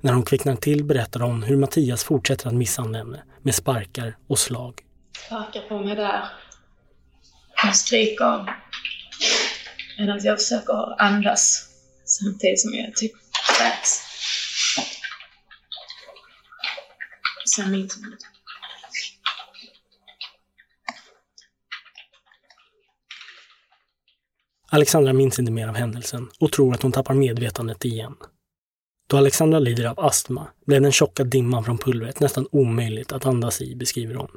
När 0.00 0.12
hon 0.12 0.22
kvicknar 0.22 0.56
till 0.56 0.84
berättar 0.84 1.20
hon 1.20 1.42
hur 1.42 1.56
Mattias 1.56 2.04
fortsätter 2.04 2.48
att 2.48 2.54
misshandla 2.54 2.98
henne 2.98 3.22
med 3.42 3.54
sparkar 3.54 4.16
och 4.28 4.38
slag. 4.38 4.80
Sparkar 5.26 5.60
på 5.60 5.78
mig 5.78 5.96
där. 5.96 6.24
Hon 7.62 7.74
skriker 7.74 8.56
medan 9.98 10.20
jag 10.22 10.38
försöker 10.38 11.02
andas 11.02 11.75
samtidigt 12.06 12.60
som 12.60 12.74
jag 12.74 12.96
typ 12.96 13.12
kräks. 13.58 14.00
Sen 17.56 17.70
minns 17.70 17.96
hon 17.96 18.10
det. 18.10 18.16
Alexandra 24.68 25.12
minns 25.12 25.38
inte 25.38 25.52
mer 25.52 25.68
av 25.68 25.74
händelsen 25.74 26.30
och 26.38 26.52
tror 26.52 26.74
att 26.74 26.82
hon 26.82 26.92
tappar 26.92 27.14
medvetandet 27.14 27.84
igen. 27.84 28.14
Då 29.06 29.16
Alexandra 29.16 29.58
lider 29.58 29.84
av 29.84 30.00
astma 30.00 30.48
blev 30.66 30.82
den 30.82 30.92
tjocka 30.92 31.24
dimman 31.24 31.64
från 31.64 31.78
pulvret 31.78 32.20
nästan 32.20 32.48
omöjligt 32.52 33.12
att 33.12 33.26
andas 33.26 33.60
i, 33.60 33.76
beskriver 33.76 34.14
hon. 34.14 34.30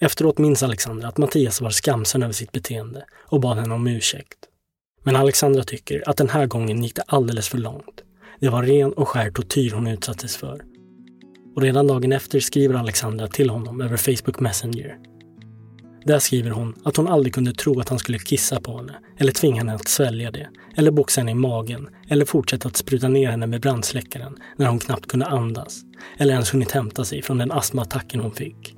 Efteråt 0.00 0.38
minns 0.38 0.62
Alexandra 0.62 1.08
att 1.08 1.18
Mattias 1.18 1.60
var 1.60 1.70
skamsen 1.70 2.22
över 2.22 2.32
sitt 2.32 2.52
beteende 2.52 3.06
och 3.12 3.40
bad 3.40 3.58
henne 3.58 3.74
om 3.74 3.86
ursäkt. 3.86 4.48
Men 5.02 5.16
Alexandra 5.16 5.62
tycker 5.62 6.08
att 6.08 6.16
den 6.16 6.28
här 6.28 6.46
gången 6.46 6.82
gick 6.82 6.96
det 6.96 7.02
alldeles 7.06 7.48
för 7.48 7.58
långt. 7.58 8.02
Det 8.40 8.48
var 8.48 8.62
ren 8.62 8.92
och 8.92 9.08
skär 9.08 9.30
tortyr 9.30 9.70
hon 9.70 9.86
utsattes 9.86 10.36
för. 10.36 10.62
Och 11.56 11.62
redan 11.62 11.86
dagen 11.86 12.12
efter 12.12 12.40
skriver 12.40 12.74
Alexandra 12.74 13.28
till 13.28 13.50
honom 13.50 13.80
över 13.80 13.96
Facebook 13.96 14.40
Messenger 14.40 14.98
där 16.04 16.18
skriver 16.18 16.50
hon 16.50 16.74
att 16.84 16.96
hon 16.96 17.08
aldrig 17.08 17.34
kunde 17.34 17.52
tro 17.52 17.80
att 17.80 17.88
han 17.88 17.98
skulle 17.98 18.18
kissa 18.18 18.60
på 18.60 18.76
henne, 18.76 18.94
eller 19.18 19.32
tvinga 19.32 19.56
henne 19.56 19.74
att 19.74 19.88
svälja 19.88 20.30
det, 20.30 20.48
eller 20.76 20.90
boxa 20.90 21.20
henne 21.20 21.30
i 21.30 21.34
magen, 21.34 21.88
eller 22.08 22.24
fortsätta 22.24 22.68
att 22.68 22.76
spruta 22.76 23.08
ner 23.08 23.30
henne 23.30 23.46
med 23.46 23.60
brandsläckaren 23.60 24.36
när 24.56 24.66
hon 24.66 24.78
knappt 24.78 25.06
kunde 25.06 25.26
andas, 25.26 25.80
eller 26.18 26.32
ens 26.32 26.54
hunnit 26.54 26.70
hämta 26.70 27.04
sig 27.04 27.22
från 27.22 27.38
den 27.38 27.52
astmaattacken 27.52 28.20
hon 28.20 28.32
fick. 28.32 28.76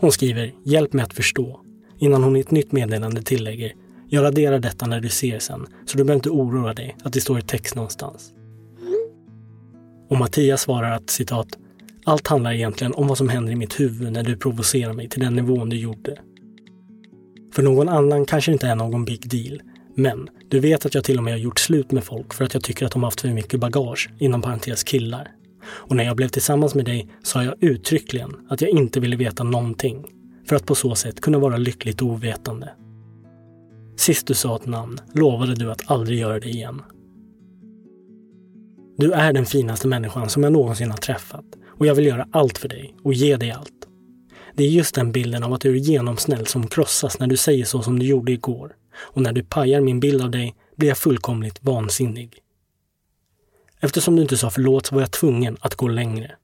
Hon 0.00 0.12
skriver 0.12 0.52
“Hjälp 0.64 0.92
mig 0.92 1.04
att 1.04 1.14
förstå” 1.14 1.60
innan 1.98 2.24
hon 2.24 2.36
i 2.36 2.40
ett 2.40 2.50
nytt 2.50 2.72
meddelande 2.72 3.22
tillägger 3.22 3.72
“Jag 4.14 4.24
raderar 4.24 4.58
detta 4.58 4.86
när 4.86 5.00
du 5.00 5.08
ser 5.08 5.38
sen, 5.38 5.66
så 5.86 5.98
du 5.98 6.04
behöver 6.04 6.14
inte 6.14 6.30
oroa 6.30 6.74
dig 6.74 6.96
att 7.04 7.12
det 7.12 7.20
står 7.20 7.38
i 7.38 7.42
text 7.42 7.74
någonstans”. 7.74 8.32
Och 10.10 10.16
Mattias 10.16 10.60
svarar 10.60 10.90
att 10.90 11.10
citat 11.10 11.48
allt 12.04 12.26
handlar 12.26 12.52
egentligen 12.52 12.94
om 12.94 13.06
vad 13.06 13.18
som 13.18 13.28
händer 13.28 13.52
i 13.52 13.56
mitt 13.56 13.80
huvud 13.80 14.12
när 14.12 14.22
du 14.22 14.36
provocerar 14.36 14.92
mig 14.92 15.08
till 15.08 15.20
den 15.20 15.36
nivån 15.36 15.68
du 15.68 15.76
gjorde. 15.76 16.18
För 17.54 17.62
någon 17.62 17.88
annan 17.88 18.24
kanske 18.24 18.50
det 18.50 18.52
inte 18.52 18.66
är 18.66 18.74
någon 18.74 19.04
big 19.04 19.30
deal. 19.30 19.62
Men 19.94 20.28
du 20.48 20.60
vet 20.60 20.86
att 20.86 20.94
jag 20.94 21.04
till 21.04 21.18
och 21.18 21.24
med 21.24 21.32
har 21.32 21.38
gjort 21.38 21.58
slut 21.58 21.92
med 21.92 22.04
folk 22.04 22.34
för 22.34 22.44
att 22.44 22.54
jag 22.54 22.62
tycker 22.62 22.86
att 22.86 22.92
de 22.92 23.02
haft 23.02 23.20
för 23.20 23.28
mycket 23.28 23.60
bagage, 23.60 24.10
inom 24.18 24.42
parentes 24.42 24.84
killar. 24.84 25.28
Och 25.64 25.96
när 25.96 26.04
jag 26.04 26.16
blev 26.16 26.28
tillsammans 26.28 26.74
med 26.74 26.84
dig 26.84 27.08
sa 27.22 27.44
jag 27.44 27.54
uttryckligen 27.60 28.36
att 28.48 28.60
jag 28.60 28.70
inte 28.70 29.00
ville 29.00 29.16
veta 29.16 29.44
någonting. 29.44 30.06
För 30.48 30.56
att 30.56 30.66
på 30.66 30.74
så 30.74 30.94
sätt 30.94 31.20
kunna 31.20 31.38
vara 31.38 31.56
lyckligt 31.56 32.02
ovetande. 32.02 32.70
Sist 33.96 34.26
du 34.26 34.34
sa 34.34 34.56
ett 34.56 34.66
namn 34.66 34.98
lovade 35.14 35.54
du 35.54 35.70
att 35.70 35.90
aldrig 35.90 36.18
göra 36.18 36.40
det 36.40 36.48
igen. 36.48 36.82
Du 38.96 39.12
är 39.12 39.32
den 39.32 39.46
finaste 39.46 39.88
människan 39.88 40.28
som 40.28 40.42
jag 40.42 40.52
någonsin 40.52 40.90
har 40.90 40.98
träffat 40.98 41.44
och 41.66 41.86
jag 41.86 41.94
vill 41.94 42.06
göra 42.06 42.28
allt 42.32 42.58
för 42.58 42.68
dig 42.68 42.96
och 43.02 43.14
ge 43.14 43.36
dig 43.36 43.50
allt. 43.50 43.88
Det 44.54 44.64
är 44.64 44.68
just 44.68 44.94
den 44.94 45.12
bilden 45.12 45.42
av 45.42 45.52
att 45.52 45.60
du 45.60 45.70
är 45.70 45.78
genomsnäll 45.78 46.46
som 46.46 46.66
krossas 46.66 47.18
när 47.18 47.26
du 47.26 47.36
säger 47.36 47.64
så 47.64 47.82
som 47.82 47.98
du 47.98 48.06
gjorde 48.06 48.32
igår. 48.32 48.76
Och 48.94 49.22
när 49.22 49.32
du 49.32 49.44
pajar 49.44 49.80
min 49.80 50.00
bild 50.00 50.22
av 50.22 50.30
dig 50.30 50.54
blir 50.76 50.88
jag 50.88 50.98
fullkomligt 50.98 51.58
vansinnig. 51.62 52.38
Eftersom 53.80 54.16
du 54.16 54.22
inte 54.22 54.36
sa 54.36 54.50
förlåt 54.50 54.86
så 54.86 54.94
var 54.94 55.02
jag 55.02 55.10
tvungen 55.10 55.56
att 55.60 55.74
gå 55.74 55.88
längre. 55.88 56.36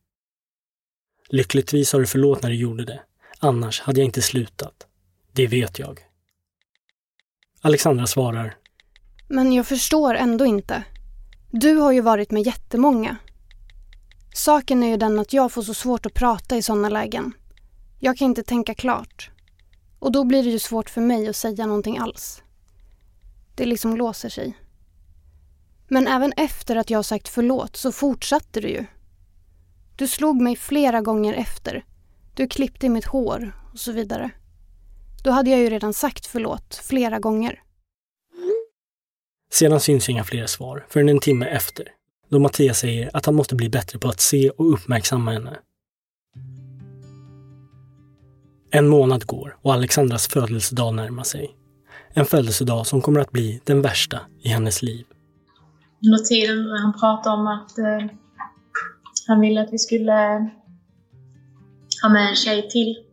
Lyckligtvis 1.29 1.89
sa 1.89 1.99
du 1.99 2.07
förlåt 2.07 2.43
när 2.43 2.51
du 2.51 2.57
gjorde 2.57 2.85
det. 2.85 3.01
Annars 3.39 3.81
hade 3.81 4.01
jag 4.01 4.05
inte 4.05 4.23
slutat. 4.23 4.87
Det 5.33 5.47
vet 5.47 5.79
jag. 5.79 6.08
Alexandra 7.61 8.07
svarar. 8.07 8.57
Men 9.29 9.53
jag 9.53 9.67
förstår 9.67 10.15
ändå 10.15 10.47
inte. 10.47 10.83
Du 11.51 11.77
har 11.77 11.93
ju 11.93 12.01
varit 12.01 12.31
med 12.31 12.43
jättemånga. 12.43 13.17
Saken 14.35 14.83
är 14.83 14.89
ju 14.89 14.97
den 14.97 15.19
att 15.19 15.33
jag 15.33 15.53
får 15.53 15.63
så 15.63 15.75
svårt 15.75 16.07
att 16.07 16.15
prata 16.15 16.57
i 16.57 16.63
sådana 16.63 16.89
lägen. 16.89 17.33
Jag 17.99 18.17
kan 18.17 18.25
inte 18.25 18.43
tänka 18.43 18.75
klart. 18.75 19.31
Och 19.99 20.13
då 20.13 20.25
blir 20.25 20.43
det 20.43 20.51
ju 20.51 20.59
svårt 20.59 20.91
för 20.91 21.01
mig 21.01 21.29
att 21.29 21.37
säga 21.37 21.67
någonting 21.67 21.99
alls. 21.99 22.43
Det 23.55 23.67
liksom 23.67 23.97
låser 23.97 24.29
sig. 24.29 24.57
Men 25.89 26.07
även 26.07 26.33
efter 26.37 26.77
att 26.77 26.91
jag 26.91 27.05
sagt 27.05 27.29
förlåt 27.29 27.77
så 27.77 27.93
fortsatte 27.93 28.61
du 28.61 28.69
ju. 28.69 28.87
Du 29.97 30.09
slog 30.09 30.41
mig 30.41 30.57
flera 30.57 31.01
gånger 31.01 31.35
efter. 31.35 31.85
Du 32.35 32.49
klippte 32.49 32.87
i 32.87 32.89
mitt 32.89 33.07
hår 33.07 33.53
och 33.73 33.79
så 33.79 33.93
vidare. 33.93 34.31
Då 35.23 35.31
hade 35.31 35.51
jag 35.51 35.61
ju 35.61 35.71
redan 35.71 35.93
sagt 35.93 36.27
förlåt 36.27 36.81
flera 36.85 37.19
gånger. 37.19 37.63
Sedan 39.51 39.81
syns 39.81 40.09
inga 40.09 40.25
fler 40.25 40.47
svar 40.47 40.87
förrän 40.89 41.09
en 41.09 41.21
timme 41.21 41.47
efter, 41.47 41.89
då 42.29 42.39
Mattias 42.39 42.79
säger 42.79 43.11
att 43.15 43.27
han 43.27 43.35
måste 43.35 43.55
bli 43.55 43.69
bättre 43.69 43.99
på 43.99 44.09
att 44.09 44.21
se 44.21 44.51
och 44.51 44.73
uppmärksamma 44.73 45.33
henne. 45.33 45.59
En 48.71 48.89
månad 48.89 49.27
går 49.27 49.57
och 49.63 49.73
Alexandras 49.73 50.29
födelsedag 50.29 50.95
närmar 50.95 51.23
sig. 51.23 51.55
En 52.15 52.25
födelsedag 52.25 52.87
som 52.87 53.01
kommer 53.01 53.21
att 53.21 53.31
bli 53.31 53.61
den 53.65 53.83
värsta 53.83 54.21
i 54.43 54.49
hennes 54.49 54.83
liv. 54.83 55.07
Under 56.07 56.19
tiden 56.19 56.71
han 56.83 56.93
pratade 57.01 57.37
om 57.37 57.47
att 57.47 57.79
eh, 57.79 58.17
han 59.27 59.41
ville 59.41 59.61
att 59.61 59.73
vi 59.73 59.79
skulle 59.79 60.13
ha 62.03 62.09
med 62.09 62.29
en 62.29 62.37
tjej 62.37 62.69
till. 62.69 63.08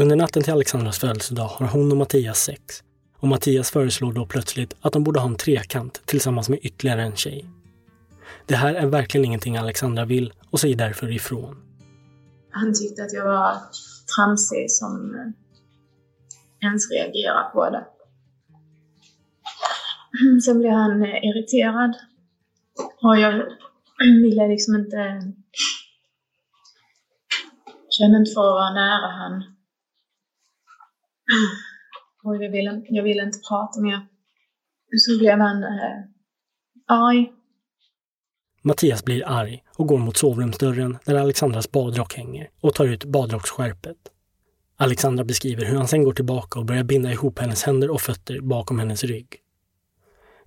Under 0.00 0.16
natten 0.16 0.42
till 0.42 0.52
Alexandras 0.52 0.98
födelsedag 0.98 1.46
har 1.46 1.66
hon 1.66 1.90
och 1.90 1.96
Mattias 1.96 2.38
sex. 2.38 2.82
Och 3.18 3.28
Mattias 3.28 3.70
föreslår 3.70 4.12
då 4.12 4.26
plötsligt 4.26 4.76
att 4.80 4.92
de 4.92 5.04
borde 5.04 5.20
ha 5.20 5.28
en 5.28 5.36
trekant 5.36 6.02
tillsammans 6.06 6.48
med 6.48 6.58
ytterligare 6.62 7.02
en 7.02 7.16
tjej. 7.16 7.46
Det 8.46 8.54
här 8.54 8.74
är 8.74 8.86
verkligen 8.86 9.24
ingenting 9.24 9.56
Alexandra 9.56 10.04
vill 10.04 10.32
och 10.50 10.60
säger 10.60 10.76
därför 10.76 11.12
ifrån. 11.12 11.56
Han 12.50 12.74
tyckte 12.74 13.02
att 13.02 13.12
jag 13.12 13.24
var 13.24 13.56
tramsig 14.16 14.70
som 14.70 15.14
eh, 15.14 16.66
ens 16.66 16.90
reagerar 16.90 17.50
på 17.50 17.70
det. 17.70 17.84
Sen 20.44 20.58
blev 20.58 20.72
han 20.72 21.02
eh, 21.02 21.08
irriterad. 21.08 21.94
Och 23.02 23.18
jag 23.18 23.32
ville 24.22 24.48
liksom 24.48 24.74
inte... 24.74 25.22
Kände 27.90 28.18
inte 28.18 28.30
för 28.34 28.40
att 28.40 28.54
vara 28.54 28.74
nära 28.74 29.10
han. 29.10 29.59
Och 32.22 32.44
jag 32.44 32.50
ville, 32.50 32.82
jag 32.88 33.02
ville 33.02 33.22
inte 33.22 33.38
prata 33.48 33.80
mer. 33.80 34.06
Så 34.96 35.18
blev 35.18 35.38
han 35.38 35.62
eh, 35.62 36.04
arg. 36.86 37.32
Mattias 38.62 39.04
blir 39.04 39.28
arg 39.28 39.64
och 39.76 39.86
går 39.86 39.98
mot 39.98 40.16
sovrumsdörren 40.16 40.98
där 41.04 41.14
Alexandras 41.14 41.70
badrock 41.70 42.14
hänger 42.14 42.50
och 42.60 42.74
tar 42.74 42.84
ut 42.84 43.04
badrocksskärpet. 43.04 43.96
Alexandra 44.76 45.24
beskriver 45.24 45.64
hur 45.64 45.76
han 45.76 45.88
sen 45.88 46.04
går 46.04 46.12
tillbaka 46.12 46.58
och 46.58 46.64
börjar 46.64 46.84
binda 46.84 47.12
ihop 47.12 47.38
hennes 47.38 47.62
händer 47.62 47.90
och 47.90 48.00
fötter 48.00 48.40
bakom 48.40 48.78
hennes 48.78 49.04
rygg. 49.04 49.36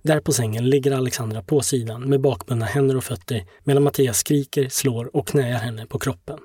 Där 0.02 0.20
på 0.20 0.32
sängen 0.32 0.70
ligger 0.70 0.92
Alexandra 0.92 1.42
på 1.42 1.60
sidan 1.60 2.02
med 2.02 2.20
bakbundna 2.20 2.66
händer 2.66 2.96
och 2.96 3.04
fötter 3.04 3.44
medan 3.64 3.82
Mattias 3.82 4.18
skriker, 4.18 4.68
slår 4.68 5.16
och 5.16 5.28
knäar 5.28 5.58
henne 5.58 5.86
på 5.86 5.98
kroppen. 5.98 6.38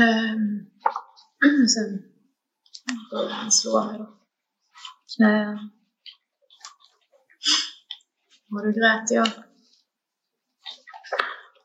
Um, 0.00 0.66
sen 1.68 2.07
började 3.10 3.34
han 3.34 3.52
slå 3.52 3.84
mig 3.84 3.98
då. 3.98 4.18
Knäar. 5.16 5.58
Och 8.50 8.66
då 8.66 8.70
grät 8.72 9.10
jag. 9.10 9.28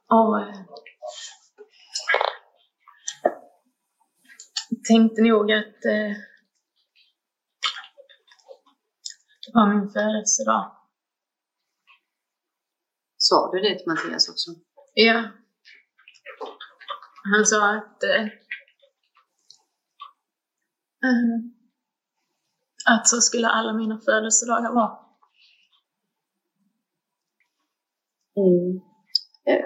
Och 0.08 0.42
eh, 0.42 0.66
tänkte 4.88 5.22
nog 5.22 5.52
att 5.52 5.86
eh, 5.86 6.14
det 9.46 9.52
var 9.54 9.74
min 9.74 9.90
födelsedag. 9.90 10.78
Sa 13.18 13.52
du 13.52 13.60
det 13.60 13.78
till 13.78 13.88
Mattias 13.88 14.30
också? 14.30 14.52
Ja. 14.94 15.30
Han 17.34 17.46
sa 17.46 17.76
att 17.76 18.04
eh, 18.04 18.22
eh, 18.22 18.28
att 22.86 23.08
så 23.08 23.22
skulle 23.22 23.48
alla 23.48 23.74
mina 23.74 24.00
födelsedagar 24.00 24.74
vara. 24.74 24.98
Mm. 28.38 28.78
Eh, 29.46 29.66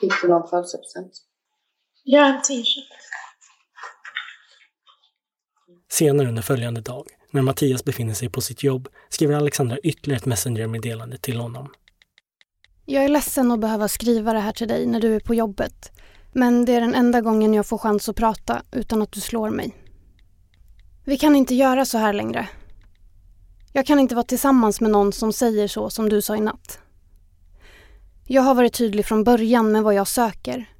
Fick 0.00 0.22
du 0.22 0.28
någon 0.28 0.48
födelsedagspresent? 0.48 1.12
Ja, 2.04 2.26
en 2.26 2.42
t-shirt. 2.42 2.88
Senare 5.88 6.28
under 6.28 6.42
följande 6.42 6.80
dag, 6.80 7.06
när 7.30 7.42
Mattias 7.42 7.84
befinner 7.84 8.14
sig 8.14 8.28
på 8.28 8.40
sitt 8.40 8.62
jobb, 8.62 8.88
skriver 9.08 9.34
Alexandra 9.34 9.78
ytterligare 9.78 10.18
ett 10.18 10.26
Messenger-meddelande 10.26 11.18
till 11.18 11.40
honom. 11.40 11.72
Jag 12.84 13.04
är 13.04 13.08
ledsen 13.08 13.50
att 13.50 13.60
behöva 13.60 13.88
skriva 13.88 14.32
det 14.32 14.38
här 14.38 14.52
till 14.52 14.68
dig 14.68 14.86
när 14.86 15.00
du 15.00 15.14
är 15.14 15.20
på 15.20 15.34
jobbet. 15.34 15.92
Men 16.36 16.64
det 16.64 16.72
är 16.72 16.80
den 16.80 16.94
enda 16.94 17.20
gången 17.20 17.54
jag 17.54 17.66
får 17.66 17.78
chans 17.78 18.08
att 18.08 18.16
prata 18.16 18.62
utan 18.72 19.02
att 19.02 19.12
du 19.12 19.20
slår 19.20 19.50
mig. 19.50 19.76
Vi 21.04 21.18
kan 21.18 21.36
inte 21.36 21.54
göra 21.54 21.84
så 21.84 21.98
här 21.98 22.12
längre. 22.12 22.48
Jag 23.72 23.86
kan 23.86 23.98
inte 23.98 24.14
vara 24.14 24.24
tillsammans 24.24 24.80
med 24.80 24.90
någon 24.90 25.12
som 25.12 25.32
säger 25.32 25.68
så 25.68 25.90
som 25.90 26.08
du 26.08 26.22
sa 26.22 26.36
i 26.36 26.40
natt. 26.40 26.78
Jag 28.26 28.42
har 28.42 28.54
varit 28.54 28.74
tydlig 28.74 29.06
från 29.06 29.24
början 29.24 29.72
med 29.72 29.82
vad 29.82 29.94
jag 29.94 30.08
söker. 30.08 30.70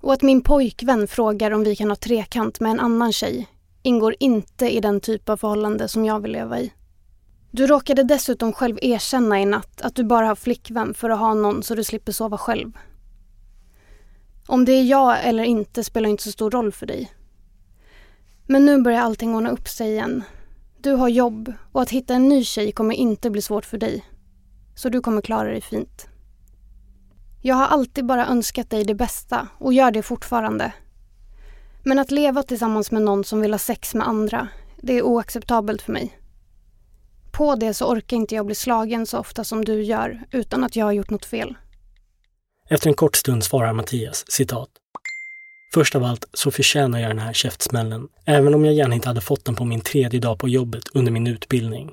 Och 0.00 0.12
att 0.12 0.22
min 0.22 0.42
pojkvän 0.42 1.08
frågar 1.08 1.50
om 1.50 1.64
vi 1.64 1.76
kan 1.76 1.88
ha 1.88 1.96
trekant 1.96 2.60
med 2.60 2.70
en 2.70 2.80
annan 2.80 3.12
tjej 3.12 3.48
ingår 3.82 4.14
inte 4.20 4.68
i 4.68 4.80
den 4.80 5.00
typ 5.00 5.28
av 5.28 5.36
förhållande 5.36 5.88
som 5.88 6.04
jag 6.04 6.20
vill 6.20 6.32
leva 6.32 6.60
i. 6.60 6.72
Du 7.50 7.66
råkade 7.66 8.02
dessutom 8.02 8.52
själv 8.52 8.78
erkänna 8.82 9.40
i 9.40 9.44
natt 9.44 9.80
att 9.80 9.94
du 9.94 10.04
bara 10.04 10.26
har 10.26 10.34
flickvän 10.34 10.94
för 10.94 11.10
att 11.10 11.18
ha 11.18 11.34
någon 11.34 11.62
så 11.62 11.74
du 11.74 11.84
slipper 11.84 12.12
sova 12.12 12.38
själv. 12.38 12.72
Om 14.50 14.64
det 14.64 14.72
är 14.72 14.84
jag 14.84 15.24
eller 15.24 15.42
inte 15.42 15.84
spelar 15.84 16.08
inte 16.08 16.22
så 16.22 16.32
stor 16.32 16.50
roll 16.50 16.72
för 16.72 16.86
dig. 16.86 17.12
Men 18.46 18.66
nu 18.66 18.82
börjar 18.82 19.00
allting 19.00 19.34
ordna 19.34 19.50
upp 19.50 19.68
sig 19.68 19.90
igen. 19.90 20.22
Du 20.78 20.92
har 20.92 21.08
jobb 21.08 21.52
och 21.72 21.82
att 21.82 21.90
hitta 21.90 22.14
en 22.14 22.28
ny 22.28 22.44
tjej 22.44 22.72
kommer 22.72 22.94
inte 22.94 23.30
bli 23.30 23.42
svårt 23.42 23.64
för 23.64 23.78
dig. 23.78 24.04
Så 24.74 24.88
du 24.88 25.00
kommer 25.00 25.22
klara 25.22 25.48
dig 25.48 25.60
fint. 25.60 26.06
Jag 27.42 27.54
har 27.54 27.66
alltid 27.66 28.06
bara 28.06 28.26
önskat 28.26 28.70
dig 28.70 28.84
det 28.84 28.94
bästa 28.94 29.48
och 29.58 29.72
gör 29.72 29.90
det 29.90 30.02
fortfarande. 30.02 30.72
Men 31.84 31.98
att 31.98 32.10
leva 32.10 32.42
tillsammans 32.42 32.90
med 32.90 33.02
någon 33.02 33.24
som 33.24 33.40
vill 33.40 33.54
ha 33.54 33.58
sex 33.58 33.94
med 33.94 34.08
andra, 34.08 34.48
det 34.76 34.92
är 34.92 35.02
oacceptabelt 35.02 35.82
för 35.82 35.92
mig. 35.92 36.18
På 37.32 37.54
det 37.54 37.74
så 37.74 37.86
orkar 37.86 38.16
inte 38.16 38.34
jag 38.34 38.46
bli 38.46 38.54
slagen 38.54 39.06
så 39.06 39.18
ofta 39.18 39.44
som 39.44 39.64
du 39.64 39.82
gör 39.82 40.24
utan 40.30 40.64
att 40.64 40.76
jag 40.76 40.84
har 40.84 40.92
gjort 40.92 41.10
något 41.10 41.24
fel. 41.24 41.56
Efter 42.72 42.88
en 42.88 42.94
kort 42.94 43.16
stund 43.16 43.44
svarar 43.44 43.72
Mattias, 43.72 44.24
citat. 44.30 44.68
Först 45.74 45.94
av 45.94 46.04
allt 46.04 46.24
så 46.32 46.50
förtjänar 46.50 47.00
jag 47.00 47.10
den 47.10 47.18
här 47.18 47.32
käftsmällen, 47.32 48.08
även 48.24 48.54
om 48.54 48.64
jag 48.64 48.74
gärna 48.74 48.94
inte 48.94 49.08
hade 49.08 49.20
fått 49.20 49.44
den 49.44 49.54
på 49.54 49.64
min 49.64 49.80
tredje 49.80 50.20
dag 50.20 50.38
på 50.38 50.48
jobbet 50.48 50.84
under 50.92 51.12
min 51.12 51.26
utbildning. 51.26 51.90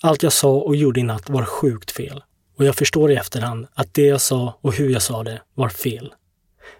Allt 0.00 0.22
jag 0.22 0.32
sa 0.32 0.50
och 0.50 0.76
gjorde 0.76 1.00
i 1.00 1.02
natt 1.02 1.30
var 1.30 1.44
sjukt 1.44 1.90
fel 1.90 2.22
och 2.58 2.64
jag 2.64 2.74
förstår 2.74 3.10
i 3.10 3.16
efterhand 3.16 3.66
att 3.74 3.94
det 3.94 4.06
jag 4.06 4.20
sa 4.20 4.58
och 4.60 4.74
hur 4.74 4.90
jag 4.90 5.02
sa 5.02 5.24
det 5.24 5.42
var 5.54 5.68
fel. 5.68 6.14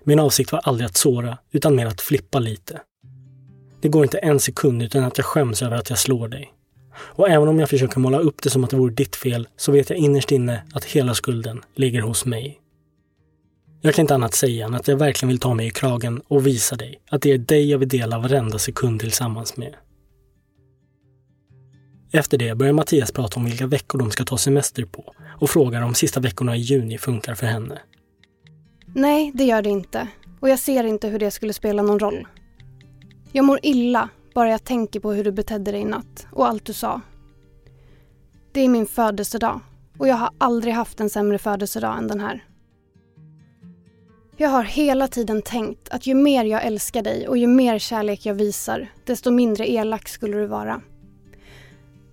Min 0.04 0.18
avsikt 0.18 0.52
var 0.52 0.60
aldrig 0.64 0.86
att 0.86 0.96
såra, 0.96 1.38
utan 1.50 1.74
mer 1.74 1.86
att 1.86 2.00
flippa 2.00 2.38
lite. 2.38 2.80
Det 3.80 3.88
går 3.88 4.02
inte 4.02 4.18
en 4.18 4.40
sekund 4.40 4.82
utan 4.82 5.04
att 5.04 5.18
jag 5.18 5.26
skäms 5.26 5.62
över 5.62 5.76
att 5.76 5.90
jag 5.90 5.98
slår 5.98 6.28
dig. 6.28 6.52
Och 6.98 7.28
även 7.28 7.48
om 7.48 7.58
jag 7.58 7.70
försöker 7.70 8.00
måla 8.00 8.18
upp 8.18 8.42
det 8.42 8.50
som 8.50 8.64
att 8.64 8.70
det 8.70 8.76
vore 8.76 8.94
ditt 8.94 9.16
fel, 9.16 9.48
så 9.56 9.72
vet 9.72 9.90
jag 9.90 9.98
innerst 9.98 10.32
inne 10.32 10.62
att 10.72 10.84
hela 10.84 11.14
skulden 11.14 11.62
ligger 11.74 12.00
hos 12.00 12.24
mig. 12.24 12.60
Jag 13.80 13.94
kan 13.94 14.02
inte 14.02 14.14
annat 14.14 14.34
säga 14.34 14.66
än 14.66 14.74
att 14.74 14.88
jag 14.88 14.96
verkligen 14.96 15.28
vill 15.28 15.40
ta 15.40 15.54
mig 15.54 15.66
i 15.66 15.70
kragen 15.70 16.22
och 16.28 16.46
visa 16.46 16.76
dig 16.76 17.00
att 17.10 17.22
det 17.22 17.32
är 17.32 17.38
dig 17.38 17.70
jag 17.70 17.78
vill 17.78 17.88
dela 17.88 18.18
varenda 18.18 18.58
sekund 18.58 19.00
tillsammans 19.00 19.56
med. 19.56 19.74
Efter 22.12 22.38
det 22.38 22.54
börjar 22.54 22.72
Mattias 22.72 23.12
prata 23.12 23.40
om 23.40 23.44
vilka 23.44 23.66
veckor 23.66 23.98
de 23.98 24.10
ska 24.10 24.24
ta 24.24 24.38
semester 24.38 24.84
på 24.84 25.14
och 25.40 25.50
frågar 25.50 25.82
om 25.82 25.94
sista 25.94 26.20
veckorna 26.20 26.56
i 26.56 26.60
juni 26.60 26.98
funkar 26.98 27.34
för 27.34 27.46
henne. 27.46 27.78
Nej, 28.94 29.32
det 29.34 29.44
gör 29.44 29.62
det 29.62 29.70
inte. 29.70 30.08
Och 30.40 30.48
jag 30.48 30.58
ser 30.58 30.84
inte 30.84 31.08
hur 31.08 31.18
det 31.18 31.30
skulle 31.30 31.52
spela 31.52 31.82
någon 31.82 31.98
roll. 31.98 32.26
Jag 33.32 33.44
mår 33.44 33.58
illa 33.62 34.08
bara 34.34 34.50
jag 34.50 34.64
tänker 34.64 35.00
på 35.00 35.12
hur 35.12 35.24
du 35.24 35.32
betedde 35.32 35.72
dig 35.72 35.80
i 35.80 35.84
natt 35.84 36.26
och 36.32 36.48
allt 36.48 36.64
du 36.64 36.72
sa. 36.72 37.00
Det 38.52 38.60
är 38.60 38.68
min 38.68 38.86
födelsedag 38.86 39.60
och 39.98 40.08
jag 40.08 40.16
har 40.16 40.30
aldrig 40.38 40.74
haft 40.74 41.00
en 41.00 41.10
sämre 41.10 41.38
födelsedag 41.38 41.98
än 41.98 42.08
den 42.08 42.20
här. 42.20 42.47
Jag 44.40 44.48
har 44.48 44.62
hela 44.62 45.08
tiden 45.08 45.42
tänkt 45.42 45.88
att 45.88 46.06
ju 46.06 46.14
mer 46.14 46.44
jag 46.44 46.64
älskar 46.64 47.02
dig 47.02 47.28
och 47.28 47.38
ju 47.38 47.46
mer 47.46 47.78
kärlek 47.78 48.26
jag 48.26 48.34
visar, 48.34 48.88
desto 49.04 49.30
mindre 49.30 49.70
elak 49.70 50.08
skulle 50.08 50.36
du 50.36 50.46
vara. 50.46 50.80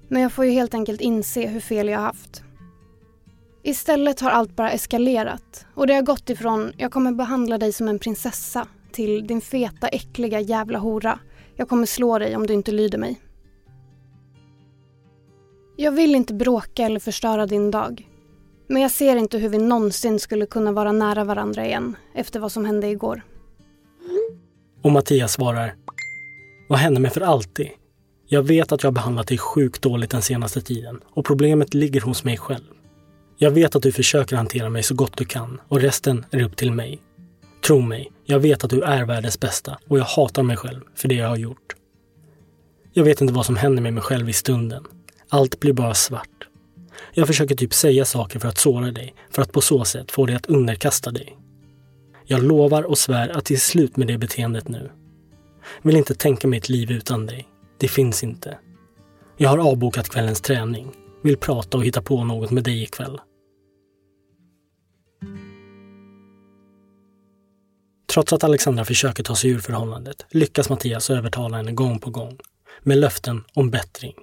Men 0.08 0.22
jag 0.22 0.32
får 0.32 0.46
ju 0.46 0.52
helt 0.52 0.74
enkelt 0.74 1.02
inse 1.02 1.48
hur 1.48 1.60
fel 1.60 1.88
jag 1.88 2.00
haft. 2.00 2.44
Istället 3.64 4.20
har 4.20 4.30
allt 4.30 4.56
bara 4.56 4.72
eskalerat 4.72 5.66
och 5.74 5.88
det 5.88 5.94
har 5.94 6.02
gått 6.02 6.30
ifrån 6.30 6.74
jag 6.78 6.92
kommer 6.92 7.12
behandla 7.12 7.58
dig 7.58 7.74
som 7.74 7.88
en 7.88 8.00
prinsessa 8.00 8.68
till 8.92 9.28
din 9.28 9.42
feta 9.42 9.88
äckliga 9.88 10.40
jävla 10.40 10.80
hora. 10.80 11.20
Jag 11.56 11.70
kommer 11.70 11.86
slå 11.86 12.20
dig 12.20 12.36
om 12.36 12.48
du 12.48 12.54
inte 12.54 12.72
lyder 12.72 12.98
mig. 12.98 13.22
Jag 15.76 15.92
vill 15.92 16.16
inte 16.16 16.34
bråka 16.34 16.84
eller 16.84 17.00
förstöra 17.00 17.46
din 17.46 17.72
dag. 17.72 18.10
Men 18.68 18.82
jag 18.82 18.92
ser 18.92 19.16
inte 19.16 19.38
hur 19.38 19.50
vi 19.50 19.58
någonsin 19.58 20.20
skulle 20.20 20.46
kunna 20.46 20.72
vara 20.72 20.92
nära 20.92 21.24
varandra 21.24 21.66
igen 21.66 21.96
efter 22.14 22.40
vad 22.40 22.52
som 22.52 22.66
hände 22.66 22.88
igår. 22.88 23.22
Och 24.82 24.92
Mattias 24.92 25.34
svarar. 25.34 25.76
Vad 26.68 26.80
hände 26.80 27.00
mig 27.00 27.12
för 27.12 27.22
alltid? 27.22 27.70
Jag 28.28 28.44
vet 28.44 28.72
att 28.72 28.84
jag 28.84 28.88
har 28.88 28.94
behandlat 28.94 29.28
dig 29.28 29.38
sjukt 29.38 29.82
dåligt 29.82 30.10
den 30.10 30.22
senaste 30.22 30.62
tiden 30.62 31.02
och 31.10 31.26
problemet 31.26 31.74
ligger 31.74 32.02
hos 32.02 32.24
mig 32.24 32.38
själv. 32.38 32.64
Jag 33.38 33.52
vet 33.52 33.76
att 33.76 33.84
du 33.84 33.92
försöker 33.92 34.36
hantera 34.36 34.70
mig 34.70 34.84
så 34.84 34.96
gott 34.96 35.18
du 35.18 35.26
kan 35.26 35.62
och 35.68 35.82
resten 35.82 36.26
är 36.32 36.44
upp 36.44 36.56
till 36.56 36.72
mig. 36.72 37.02
Tro 37.68 37.82
mig, 37.82 38.12
jag 38.26 38.40
vet 38.40 38.64
att 38.64 38.70
du 38.70 38.82
är 38.82 39.06
världens 39.06 39.40
bästa 39.40 39.78
och 39.88 40.00
jag 40.00 40.06
hatar 40.06 40.44
mig 40.44 40.58
själv 40.58 40.82
för 40.96 41.08
det 41.08 41.16
jag 41.16 41.30
har 41.30 41.38
gjort. 41.38 41.76
Jag 42.94 43.04
vet 43.04 43.22
inte 43.22 43.34
vad 43.34 43.46
som 43.46 43.56
händer 43.56 43.82
med 43.82 43.94
mig 43.94 44.04
själv 44.04 44.30
i 44.30 44.34
stunden. 44.34 44.84
Allt 45.30 45.60
blir 45.60 45.74
bara 45.74 45.94
svart. 45.94 46.48
Jag 47.14 47.28
försöker 47.28 47.56
typ 47.56 47.74
säga 47.74 48.06
saker 48.06 48.40
för 48.40 48.48
att 48.48 48.58
såra 48.58 48.92
dig, 48.92 49.16
för 49.30 49.42
att 49.42 49.52
på 49.52 49.62
så 49.62 49.86
sätt 49.86 50.12
få 50.12 50.26
dig 50.26 50.36
att 50.36 50.46
underkasta 50.46 51.12
dig. 51.12 51.38
Jag 52.26 52.44
lovar 52.44 52.84
och 52.84 52.98
svär 52.98 53.30
att 53.30 53.46
det 53.46 53.54
är 53.54 53.58
slut 53.58 53.98
med 53.98 54.08
det 54.08 54.18
beteendet 54.18 54.68
nu. 54.68 54.92
Vill 55.82 55.96
inte 55.96 56.16
tänka 56.16 56.48
mig 56.48 56.58
ett 56.60 56.70
liv 56.70 56.92
utan 56.92 57.26
dig. 57.26 57.48
Det 57.78 57.88
finns 57.88 58.24
inte. 58.24 58.58
Jag 59.38 59.50
har 59.50 59.58
avbokat 59.58 60.10
kvällens 60.10 60.42
träning. 60.42 60.92
Vill 61.24 61.38
prata 61.38 61.78
och 61.78 61.86
hitta 61.86 62.02
på 62.02 62.24
något 62.24 62.52
med 62.52 62.64
dig 62.64 62.84
ikväll. 62.84 63.20
Trots 68.14 68.34
att 68.34 68.44
Alexandra 68.44 68.86
försöker 68.86 69.24
ta 69.24 69.36
sig 69.36 69.50
ur 69.50 69.60
förhållandet 69.60 70.26
lyckas 70.30 70.70
Mattias 70.70 71.10
övertala 71.10 71.58
henne 71.58 71.72
gång 71.72 72.00
på 72.00 72.10
gång 72.10 72.40
med 72.82 72.98
löften 72.98 73.44
om 73.54 73.70
bättring. 73.70 74.14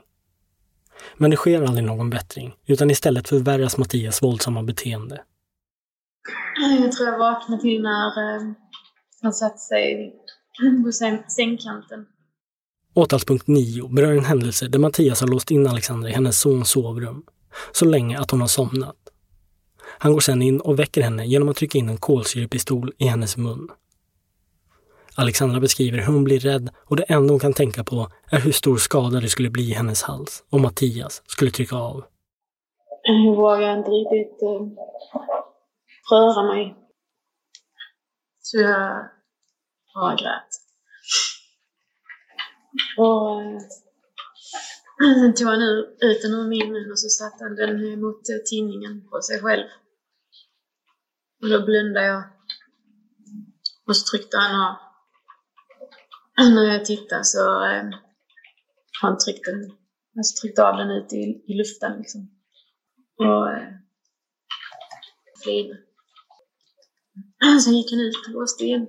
Men 1.17 1.31
det 1.31 1.37
sker 1.37 1.63
aldrig 1.63 1.85
någon 1.85 2.11
bättring, 2.11 2.55
utan 2.67 2.91
istället 2.91 3.29
förvärras 3.29 3.79
Mattias 3.79 4.23
våldsamma 4.23 4.63
beteende. 4.63 5.23
Jag 6.81 6.93
tror 6.93 7.09
jag 7.09 7.19
vaknade 7.19 7.63
till 7.63 7.83
när 7.83 8.37
eh, 8.37 8.53
han 9.23 9.33
satte 9.33 9.59
sig 9.59 10.15
på 10.85 10.93
sängkanten. 11.29 12.07
Åtalspunkt 12.95 13.47
9 13.47 13.89
berör 13.89 14.13
en 14.13 14.25
händelse 14.25 14.69
där 14.69 14.79
Mattias 14.79 15.21
har 15.21 15.29
låst 15.29 15.51
in 15.51 15.67
Alexandra 15.67 16.11
i 16.11 16.13
hennes 16.13 16.41
sons 16.41 16.71
sovrum 16.71 17.23
så 17.73 17.85
länge 17.85 18.19
att 18.19 18.31
hon 18.31 18.41
har 18.41 18.49
somnat. 18.49 18.97
Han 19.99 20.13
går 20.13 20.21
sedan 20.21 20.43
in 20.43 20.61
och 20.61 20.79
väcker 20.79 21.03
henne 21.03 21.27
genom 21.27 21.49
att 21.49 21.57
trycka 21.57 21.79
in 21.79 21.89
en 21.89 21.97
kolsyrepistol 21.97 22.93
i 22.99 23.07
hennes 23.07 23.37
mun. 23.37 23.69
Alexandra 25.17 25.61
beskriver 25.61 25.99
hur 25.99 26.13
hon 26.13 26.25
blir 26.25 26.41
rädd 26.41 26.71
och 26.87 26.97
det 26.97 27.03
enda 27.03 27.33
hon 27.33 27.41
kan 27.41 27.53
tänka 27.53 27.85
på 27.85 28.09
är 28.31 28.41
hur 28.41 28.53
stor 28.53 28.77
skada 28.77 29.21
det 29.21 29.29
skulle 29.29 29.51
bli 29.51 29.71
i 29.71 29.75
hennes 29.75 30.03
hals 30.03 30.45
om 30.51 30.63
Mattias 30.63 31.23
skulle 31.27 31.51
trycka 31.51 31.77
av. 31.77 32.05
Jag 33.03 33.37
vågar 33.37 33.79
inte 33.79 33.91
riktigt 33.91 34.43
uh, 34.43 34.69
röra 36.11 36.55
mig. 36.55 36.77
Så 38.41 38.59
jag 38.59 39.09
bara 39.95 40.15
grät. 40.15 40.49
Och 42.99 43.41
uh, 43.41 43.57
eh, 45.11 45.15
sen 45.21 45.35
tog 45.37 45.49
han 45.49 45.63
ut 45.63 46.23
den 46.23 46.35
ur 46.35 46.49
min 46.49 46.73
mun 46.73 46.91
och 46.91 46.99
så 46.99 47.09
satte 47.09 47.45
han 47.45 47.57
den 47.57 48.01
mot 48.01 48.17
uh, 48.31 48.43
tinningen 48.51 49.09
på 49.09 49.21
sig 49.23 49.41
själv. 49.41 49.67
Och 51.43 51.49
då 51.49 51.65
blundade 51.65 52.07
jag. 52.07 52.23
Och 53.87 53.97
så 53.97 54.11
tryckte 54.11 54.37
han 54.37 54.61
av 54.61 54.92
när 56.55 56.73
jag 56.73 56.85
tittar 56.85 57.23
så 57.23 57.65
eh, 57.65 57.85
har 59.01 59.09
han 59.09 59.19
tryckt, 59.19 59.45
den, 59.45 59.73
alltså 60.17 60.41
tryckt 60.41 60.59
av 60.59 60.77
den 60.77 60.91
ut 60.91 61.13
i, 61.13 61.45
i 61.47 61.55
luften 61.55 61.99
liksom. 61.99 62.31
Och 63.19 63.51
eh, 63.51 63.69
flin. 65.43 65.77
Sen 67.65 67.77
gick 67.77 67.91
han 67.91 68.01
ut 68.01 68.15
och 68.27 68.33
låste 68.33 68.65
igen. 68.65 68.89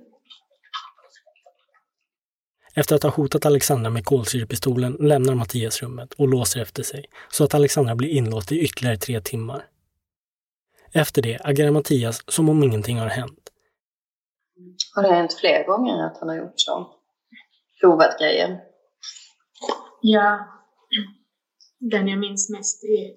Efter 2.76 2.96
att 2.96 3.02
ha 3.02 3.10
hotat 3.10 3.46
Alexandra 3.46 3.90
med 3.90 4.04
kolsyrepistolen 4.04 4.92
lämnar 5.00 5.34
Mattias 5.34 5.82
rummet 5.82 6.12
och 6.12 6.28
låser 6.28 6.60
efter 6.60 6.82
sig 6.82 7.04
så 7.30 7.44
att 7.44 7.54
Alexandra 7.54 7.94
blir 7.94 8.08
inlåst 8.08 8.52
i 8.52 8.58
ytterligare 8.58 8.96
tre 8.96 9.20
timmar. 9.20 9.66
Efter 10.92 11.22
det 11.22 11.38
agerar 11.44 11.70
Mattias 11.70 12.22
som 12.28 12.48
om 12.48 12.62
ingenting 12.62 12.98
har 12.98 13.06
hänt. 13.06 13.50
Har 14.94 15.02
det 15.02 15.14
hänt 15.14 15.34
fler 15.34 15.66
gånger 15.66 16.06
att 16.06 16.18
han 16.20 16.28
har 16.28 16.36
gjort 16.36 16.52
så? 16.56 16.94
Provat 17.84 18.18
grejer? 18.18 18.60
Ja, 20.02 20.48
den 21.78 22.08
jag 22.08 22.18
minns 22.18 22.50
mest 22.50 22.84
är 22.84 23.14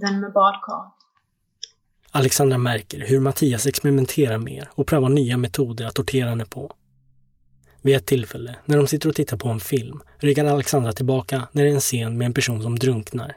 den 0.00 0.20
med 0.20 0.32
badkar. 0.32 0.84
Alexandra 2.10 2.58
märker 2.58 3.00
hur 3.00 3.20
Mattias 3.20 3.66
experimenterar 3.66 4.38
mer 4.38 4.70
och 4.74 4.86
prövar 4.86 5.08
nya 5.08 5.36
metoder 5.36 5.86
att 5.86 5.94
tortera 5.94 6.28
henne 6.28 6.44
på. 6.44 6.72
Vid 7.82 7.96
ett 7.96 8.06
tillfälle, 8.06 8.56
när 8.64 8.76
de 8.76 8.86
sitter 8.86 9.08
och 9.08 9.14
tittar 9.14 9.36
på 9.36 9.48
en 9.48 9.60
film, 9.60 10.02
ryggar 10.16 10.44
Alexandra 10.44 10.92
tillbaka 10.92 11.48
när 11.52 11.62
det 11.62 11.70
är 11.70 11.74
en 11.74 11.80
scen 11.80 12.18
med 12.18 12.26
en 12.26 12.34
person 12.34 12.62
som 12.62 12.78
drunknar. 12.78 13.36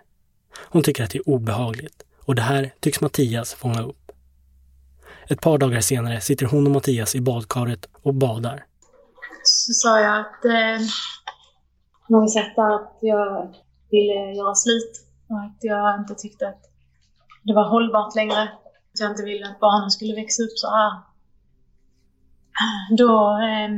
Hon 0.55 0.83
tycker 0.83 1.03
att 1.03 1.09
det 1.09 1.17
är 1.17 1.29
obehagligt 1.29 2.03
och 2.19 2.35
det 2.35 2.41
här 2.41 2.73
tycks 2.79 3.01
Mattias 3.01 3.53
fånga 3.53 3.83
upp. 3.83 4.11
Ett 5.27 5.41
par 5.41 5.57
dagar 5.57 5.81
senare 5.81 6.21
sitter 6.21 6.45
hon 6.45 6.65
och 6.67 6.71
Mattias 6.71 7.15
i 7.15 7.21
badkaret 7.21 7.89
och 8.01 8.13
badar 8.13 8.65
så 9.47 9.73
sa 9.73 9.99
jag 9.99 10.19
att 10.19 10.45
eh, 10.45 10.87
någon 12.07 12.29
sätt 12.29 12.57
att 12.57 12.97
jag 13.01 13.55
ville 13.91 14.33
göra 14.33 14.55
slut 14.55 14.91
och 15.29 15.39
att 15.39 15.57
jag 15.61 15.99
inte 15.99 16.15
tyckte 16.15 16.47
att 16.47 16.61
det 17.43 17.53
var 17.53 17.69
hållbart 17.69 18.15
längre. 18.15 18.43
Att 18.93 18.99
jag 18.99 19.11
inte 19.11 19.23
ville 19.23 19.49
att 19.49 19.59
barnen 19.59 19.91
skulle 19.91 20.15
växa 20.15 20.43
upp 20.43 20.57
så 20.57 20.69
här. 20.69 20.91
Då, 22.97 23.31
eh, 23.31 23.69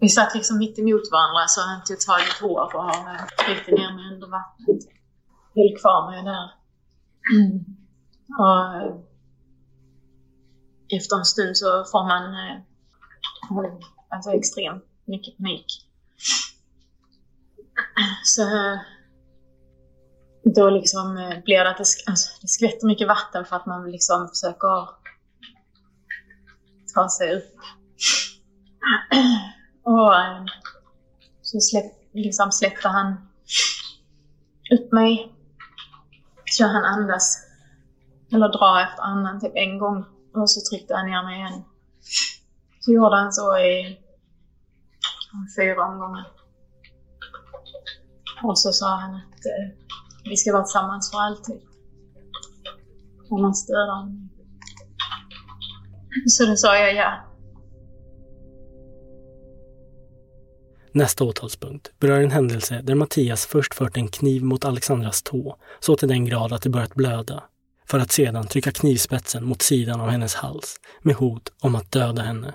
vi 0.00 0.08
satt 0.08 0.34
liksom 0.34 0.58
mitt 0.58 0.78
emot 0.78 1.02
varandra 1.12 1.44
så 1.48 1.60
han 1.60 1.84
tog 1.84 2.00
tag 2.00 2.20
i 2.20 2.42
hår 2.42 2.76
och 2.76 2.90
eh, 2.90 3.26
tryckte 3.46 3.70
ner 3.70 3.92
mig 3.96 4.14
under 4.14 4.28
vattnet. 4.28 4.82
Höll 5.54 5.76
kvar 5.80 6.10
mig 6.10 6.24
där. 6.24 6.50
Mm. 7.34 7.64
Och 8.38 8.74
eh, 8.74 8.94
efter 10.96 11.16
en 11.16 11.24
stund 11.24 11.56
så 11.56 11.84
får 11.84 12.04
man 12.04 12.24
eh, 12.34 12.60
alltså 14.10 14.30
extremt 14.30 14.84
mycket 15.04 15.36
panik. 15.36 15.66
Så 18.24 18.42
då 20.44 20.70
liksom 20.70 21.16
eh, 21.16 21.42
blir 21.44 21.64
det 21.64 21.70
att 21.70 21.78
det, 21.78 21.84
alltså, 22.06 22.40
det 22.40 22.48
skvätter 22.48 22.86
mycket 22.86 23.08
vatten 23.08 23.44
för 23.44 23.56
att 23.56 23.66
man 23.66 23.90
liksom 23.90 24.28
försöker 24.28 24.88
ta 26.94 27.08
sig 27.08 27.36
upp. 27.36 27.56
Och 29.82 30.14
eh, 30.14 30.44
så 31.42 31.60
släpp, 31.60 31.92
liksom 32.12 32.52
släppte 32.52 32.88
han 32.88 33.28
upp 34.70 34.92
mig. 34.92 35.32
Så 36.44 36.66
han 36.66 36.84
andas, 36.84 37.38
eller 38.32 38.48
dra 38.48 38.82
efter 38.82 39.02
andan 39.02 39.40
typ 39.40 39.52
en 39.54 39.78
gång. 39.78 40.04
Och 40.34 40.50
så 40.50 40.60
tryckte 40.70 40.94
han 40.94 41.06
ner 41.06 41.22
mig 41.22 41.36
igen. 41.38 41.64
Så 42.80 42.92
gjorde 42.92 43.16
han 43.16 43.32
så 43.32 43.58
i 43.58 43.98
fyra 45.58 45.84
omgångar. 45.84 46.26
Och 48.42 48.58
så 48.58 48.72
sa 48.72 48.96
han 48.96 49.14
att 49.14 49.46
eh, 49.46 49.88
vi 50.24 50.36
ska 50.36 50.52
vara 50.52 50.64
tillsammans 50.64 51.10
för 51.10 51.18
alltid. 51.18 51.60
Och 53.30 53.40
man 53.40 53.54
stöder 53.54 53.94
honom. 53.94 54.30
Så 56.26 56.46
då 56.46 56.56
sa 56.56 56.78
jag 56.78 56.94
ja. 56.94 57.26
Nästa 60.92 61.24
åtalspunkt 61.24 61.92
berör 62.00 62.20
en 62.20 62.30
händelse 62.30 62.80
där 62.82 62.94
Mattias 62.94 63.46
först 63.46 63.74
fört 63.74 63.96
en 63.96 64.08
kniv 64.08 64.44
mot 64.44 64.64
Alexandras 64.64 65.22
tå, 65.22 65.56
så 65.80 65.96
till 65.96 66.08
den 66.08 66.24
grad 66.24 66.52
att 66.52 66.62
det 66.62 66.70
börjat 66.70 66.94
blöda, 66.94 67.42
för 67.86 67.98
att 67.98 68.12
sedan 68.12 68.46
trycka 68.46 68.72
knivspetsen 68.72 69.44
mot 69.44 69.62
sidan 69.62 70.00
av 70.00 70.08
hennes 70.08 70.34
hals 70.34 70.76
med 71.02 71.14
hot 71.14 71.52
om 71.60 71.74
att 71.74 71.92
döda 71.92 72.22
henne. 72.22 72.54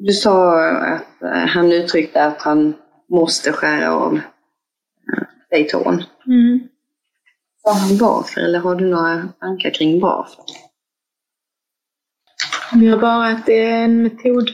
Du 0.00 0.12
sa 0.12 0.60
att 0.70 1.22
eh, 1.22 1.46
han 1.46 1.72
uttryckte 1.72 2.24
att 2.24 2.42
han 2.42 2.74
måste 3.08 3.52
skära 3.52 3.94
av 3.94 4.14
eh, 4.16 5.28
dig 5.50 5.68
tån. 5.68 6.02
Mm. 6.26 6.68
Sa 7.62 7.72
han 7.72 7.98
varför 7.98 8.40
eller 8.40 8.58
har 8.58 8.74
du 8.74 8.86
några 8.86 9.28
tankar 9.40 9.70
kring 9.70 10.00
varför? 10.00 10.44
Jag 12.72 12.90
har 12.90 13.00
bara 13.00 13.26
att 13.28 13.46
det 13.46 13.64
är 13.64 13.84
en 13.84 14.02
metod 14.02 14.48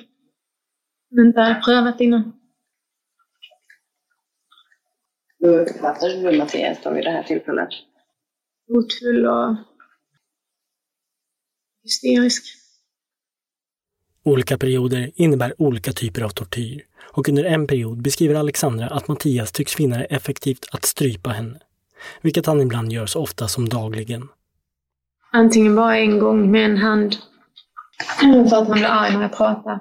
som 1.09 1.27
inte 1.27 1.41
är 1.41 1.61
prövat 1.61 2.01
innan. 2.01 2.33
Hur 5.39 5.61
uppfattade 5.61 6.31
du 6.31 6.39
Mattias 6.39 6.79
då 6.83 6.91
vid 6.91 7.05
det 7.05 7.11
här 7.11 7.23
tillfället? 7.23 7.69
Hotfull 8.69 9.27
och 9.27 9.57
hysterisk. 11.83 12.64
Olika 14.27 14.59
perioder 14.59 15.11
innebär 15.15 15.63
olika 15.63 15.93
typer 15.93 16.23
av 16.23 16.29
tortyr 16.29 16.83
och 17.13 17.29
under 17.29 17.45
en 17.45 17.67
period 17.67 18.03
beskriver 18.03 18.35
Alexandra 18.35 18.87
att 18.87 19.09
Mattias 19.09 19.53
tycks 19.53 19.75
finna 19.75 19.99
det 19.99 20.05
effektivt 20.05 20.67
att 20.71 20.85
strypa 20.85 21.31
henne, 21.31 21.59
vilket 22.23 22.47
han 22.47 22.61
ibland 22.61 22.93
gör 22.93 23.07
så 23.07 23.23
ofta 23.23 23.49
som 23.49 23.69
dagligen. 23.69 24.29
Antingen 25.33 25.75
bara 25.75 25.99
en 25.99 26.19
gång 26.19 26.51
med 26.51 26.65
en 26.65 26.77
hand. 26.77 27.17
Eller 28.23 28.45
för 28.45 28.57
att 28.57 28.69
han 28.69 28.79
blir 28.79 28.85
arg 28.85 29.15
när 29.15 29.23
jag 29.23 29.37
pratar. 29.37 29.81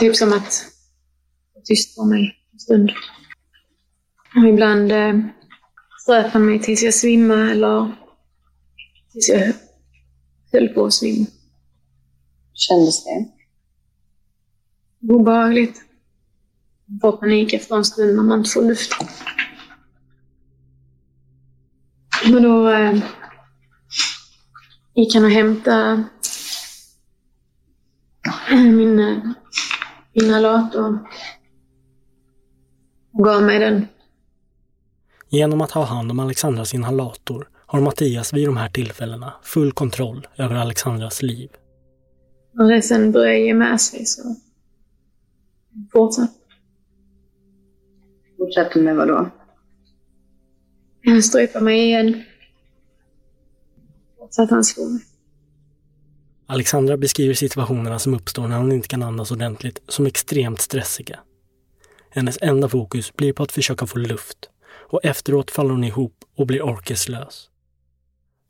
Typ 0.00 0.16
som 0.16 0.32
att 0.32 0.64
tysta 1.64 2.04
mig 2.04 2.36
en 2.52 2.58
stund. 2.58 2.92
Och 4.36 4.48
ibland 4.48 4.92
eh, 4.92 5.18
ströp 6.02 6.26
han 6.32 6.46
mig 6.46 6.60
tills 6.60 6.82
jag 6.82 6.94
svimmade 6.94 7.50
eller 7.50 7.92
tills 9.12 9.28
jag 9.28 9.52
höll 10.52 10.68
på 10.68 10.84
att 10.84 10.92
svimma. 10.92 11.26
Kändes 12.56 13.04
det? 13.04 13.28
Obehagligt. 15.12 15.82
Man 16.86 17.00
får 17.00 17.12
panik 17.12 17.52
efter 17.52 17.76
en 17.76 17.84
stund 17.84 18.16
när 18.16 18.22
man 18.22 18.38
inte 18.38 18.50
får 18.50 18.62
luft. 18.62 18.92
Men 22.24 22.42
då 22.42 22.68
eh, 22.68 22.98
gick 24.94 25.14
han 25.14 25.24
och 25.24 25.30
hämtade 25.30 26.04
min 28.50 28.98
eh, 28.98 29.18
inhalator 30.12 30.98
och 33.12 33.24
gav 33.24 33.42
mig 33.42 33.58
den. 33.58 33.86
Genom 35.28 35.60
att 35.60 35.70
ha 35.70 35.84
hand 35.84 36.10
om 36.10 36.20
Alexandras 36.20 36.74
inhalator 36.74 37.48
har 37.66 37.80
Mattias 37.80 38.32
vid 38.32 38.48
de 38.48 38.56
här 38.56 38.68
tillfällena 38.68 39.34
full 39.42 39.72
kontroll 39.72 40.26
över 40.36 40.54
Alexandras 40.54 41.22
liv. 41.22 41.50
När 42.58 42.74
det 42.74 42.82
sen 42.82 43.12
började 43.12 43.38
ge 43.38 43.54
med 43.54 43.80
sig 43.80 44.06
så 44.06 44.36
fortsatte 45.92 46.32
Fortsätter 48.38 48.80
med 48.80 48.96
vad 48.96 49.08
då? 49.08 49.30
Han 51.04 51.22
strypade 51.22 51.64
mig 51.64 51.84
igen. 51.84 52.22
Fortsatte 54.18 54.54
han 54.54 54.64
slå 54.64 54.88
mig. 54.88 55.02
Alexandra 56.46 56.96
beskriver 56.96 57.34
situationerna 57.34 57.98
som 57.98 58.14
uppstår 58.14 58.48
när 58.48 58.58
hon 58.58 58.72
inte 58.72 58.88
kan 58.88 59.02
andas 59.02 59.30
ordentligt 59.30 59.82
som 59.88 60.06
extremt 60.06 60.60
stressiga. 60.60 61.20
Hennes 62.10 62.38
enda 62.40 62.68
fokus 62.68 63.16
blir 63.16 63.32
på 63.32 63.42
att 63.42 63.52
försöka 63.52 63.86
få 63.86 63.98
luft 63.98 64.50
och 64.68 65.04
efteråt 65.04 65.50
faller 65.50 65.70
hon 65.70 65.84
ihop 65.84 66.24
och 66.36 66.46
blir 66.46 66.62
orkeslös. 66.62 67.50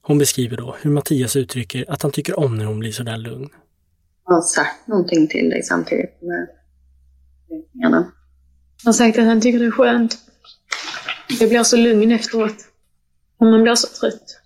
Hon 0.03 0.19
beskriver 0.19 0.57
då 0.57 0.77
hur 0.81 0.91
Mattias 0.91 1.37
uttrycker 1.37 1.91
att 1.91 2.03
han 2.03 2.13
tycker 2.13 2.39
om 2.39 2.59
när 2.59 2.65
hon 2.65 2.79
blir 2.79 2.93
sådär 2.93 3.17
lugn. 3.17 3.49
Har 4.27 4.35
han 4.35 4.43
sagt 4.43 4.87
någonting 4.87 5.29
till 5.29 5.51
dig 5.51 5.63
samtidigt 5.63 6.23
med 6.23 6.49
övningarna? 7.51 7.97
Han 7.97 8.13
har 8.85 8.93
sagt 8.93 9.19
att 9.19 9.25
han 9.25 9.41
tycker 9.41 9.59
det 9.59 9.67
är 9.67 9.71
skönt. 9.71 10.19
Jag 11.41 11.49
blir 11.49 11.63
så 11.63 11.77
lugn 11.77 12.13
efteråt. 12.13 12.57
Och 13.39 13.47
man 13.47 13.63
blir 13.63 13.75
så 13.75 14.01
trött. 14.01 14.41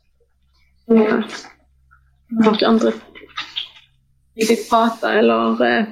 Man 0.87 2.49
orkar 2.49 2.75
inte 2.75 2.93
riktigt 4.35 4.71
prata 4.71 5.13
eller, 5.13 5.63
eh, 5.65 5.85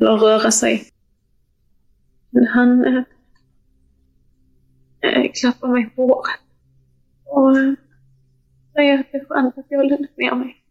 eller 0.00 0.16
röra 0.16 0.50
sig. 0.50 0.88
Men 2.30 2.46
han 2.46 2.84
äh, 5.00 5.32
klappar 5.40 5.68
mig 5.68 5.90
på 5.90 6.02
håret. 6.02 6.40
Och 7.24 7.56
säger 8.72 8.98
att 8.98 9.06
det 9.12 9.18
är 9.18 9.24
skönt 9.24 9.58
att 9.58 9.66
jag 9.68 9.78
har 9.78 9.84
lugnat 9.84 10.16
ner 10.16 10.34
mig. 10.34 10.61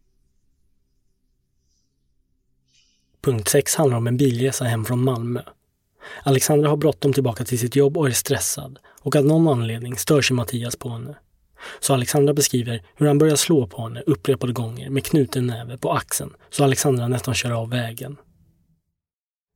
Punkt 3.22 3.48
6 3.48 3.74
handlar 3.74 3.96
om 3.96 4.06
en 4.06 4.16
bilresa 4.16 4.64
hem 4.64 4.84
från 4.84 5.04
Malmö. 5.04 5.40
Alexandra 6.22 6.68
har 6.68 6.76
bråttom 6.76 7.12
tillbaka 7.12 7.44
till 7.44 7.58
sitt 7.58 7.76
jobb 7.76 7.96
och 7.96 8.06
är 8.06 8.12
stressad 8.12 8.78
och 9.00 9.16
av 9.16 9.24
någon 9.24 9.48
anledning 9.48 9.96
stör 9.96 10.22
sig 10.22 10.36
Mattias 10.36 10.76
på 10.76 10.88
henne. 10.88 11.16
Så 11.80 11.94
Alexandra 11.94 12.34
beskriver 12.34 12.82
hur 12.96 13.06
han 13.06 13.18
börjar 13.18 13.36
slå 13.36 13.66
på 13.66 13.82
henne 13.82 14.02
upprepade 14.06 14.52
gånger 14.52 14.90
med 14.90 15.04
knuten 15.04 15.46
näve 15.46 15.78
på 15.78 15.92
axeln 15.92 16.30
så 16.50 16.64
Alexandra 16.64 17.08
nästan 17.08 17.34
kör 17.34 17.50
av 17.50 17.70
vägen. 17.70 18.16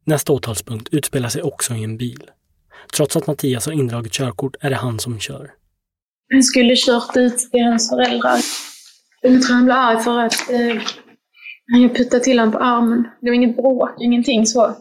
Nästa 0.05 0.33
åtalspunkt 0.33 0.88
utspelar 0.92 1.29
sig 1.29 1.42
också 1.42 1.74
i 1.74 1.85
en 1.85 1.96
bil. 1.96 2.31
Trots 2.92 3.16
att 3.16 3.26
Mattias 3.26 3.66
har 3.66 3.72
indraget 3.72 4.12
körkort 4.12 4.57
är 4.61 4.70
det 4.70 4.76
han 4.76 4.98
som 4.98 5.20
kör. 5.20 5.50
Han 6.33 6.42
skulle 6.42 6.76
kört 6.76 7.16
ut 7.16 7.38
till 7.38 7.62
hans 7.62 7.90
föräldrar. 7.90 8.38
Jag 9.22 9.42
tror 9.42 9.55
han 9.55 9.64
blev 9.64 9.76
arg 9.76 10.02
för 10.02 10.18
att 10.18 10.50
eh, 10.50 10.83
han 11.72 11.88
puttade 11.94 12.24
till 12.24 12.38
honom 12.38 12.52
på 12.52 12.59
armen. 12.59 13.09
Det 13.20 13.31
var 13.31 13.35
inget 13.35 13.57
bråk, 13.57 13.90
ingenting 14.00 14.46
så. 14.46 14.76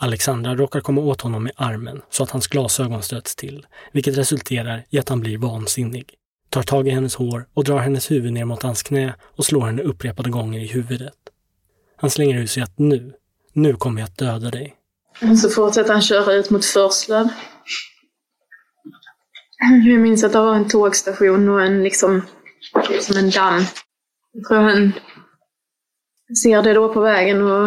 Alexandra 0.00 0.54
råkar 0.54 0.80
komma 0.80 1.00
åt 1.00 1.20
honom 1.20 1.42
med 1.42 1.52
armen 1.56 2.02
så 2.10 2.22
att 2.22 2.30
hans 2.30 2.46
glasögon 2.46 3.02
stöts 3.02 3.36
till, 3.36 3.66
vilket 3.92 4.18
resulterar 4.18 4.84
i 4.90 4.98
att 4.98 5.08
han 5.08 5.20
blir 5.20 5.38
vansinnig. 5.38 6.14
Tar 6.50 6.62
tag 6.62 6.88
i 6.88 6.90
hennes 6.90 7.14
hår 7.14 7.46
och 7.54 7.64
drar 7.64 7.78
hennes 7.78 8.10
huvud 8.10 8.32
ner 8.32 8.44
mot 8.44 8.62
hans 8.62 8.82
knä 8.82 9.14
och 9.36 9.44
slår 9.44 9.66
henne 9.66 9.82
upprepade 9.82 10.30
gånger 10.30 10.60
i 10.60 10.66
huvudet. 10.66 11.14
Han 11.96 12.10
slänger 12.10 12.38
ut 12.38 12.50
sig 12.50 12.62
att 12.62 12.78
nu, 12.78 13.12
nu 13.52 13.74
kommer 13.74 14.00
jag 14.00 14.06
att 14.06 14.18
döda 14.18 14.50
dig. 14.50 14.74
Och 15.30 15.38
så 15.38 15.48
fortsätter 15.48 15.92
han 15.92 16.02
köra 16.02 16.32
ut 16.32 16.50
mot 16.50 16.64
Förslöv. 16.64 17.28
Jag 19.84 20.00
minns 20.00 20.24
att 20.24 20.32
det 20.32 20.38
var 20.38 20.54
en 20.54 20.68
tågstation 20.68 21.48
och 21.48 21.62
en 21.62 21.82
liksom, 21.82 22.22
som 23.00 23.16
en 23.16 23.30
damm. 23.30 23.64
Jag 24.32 24.44
tror 24.44 24.58
han 24.58 24.92
ser 26.36 26.62
det 26.62 26.74
då 26.74 26.92
på 26.92 27.00
vägen 27.00 27.42
och, 27.42 27.66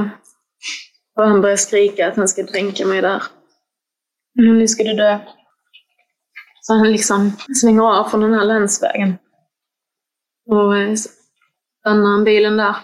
och 1.15 1.27
han 1.27 1.41
börjar 1.41 1.57
skrika 1.57 2.07
att 2.07 2.15
han 2.15 2.27
ska 2.27 2.43
dränka 2.43 2.85
mig 2.85 3.01
där. 3.01 3.23
Men 4.35 4.59
nu 4.59 4.67
ska 4.67 4.83
du 4.83 4.93
dö. 4.93 5.19
Så 6.61 6.73
han 6.73 6.91
liksom 6.91 7.31
svänger 7.61 7.81
av 7.81 8.09
från 8.09 8.21
den 8.21 8.33
här 8.33 8.45
länsvägen. 8.45 9.17
Och 10.49 10.77
eh, 10.77 10.95
stannar 11.79 12.11
han 12.11 12.23
bilen 12.23 12.57
där. 12.57 12.75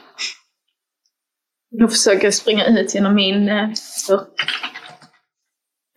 Då 1.80 1.88
försöker 1.88 2.24
jag 2.24 2.34
springa 2.34 2.65
ut 2.65 2.96
genom 2.96 3.15
min 3.15 3.50
eh, 3.50 3.70
dörr. 4.08 4.28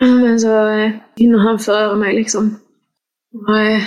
Men 0.00 0.40
så 0.40 0.68
eh, 0.68 0.92
hinner 1.16 1.38
han 1.38 1.58
före 1.58 1.96
mig 1.96 2.14
liksom. 2.14 2.60
Och 3.32 3.58
eh, 3.58 3.82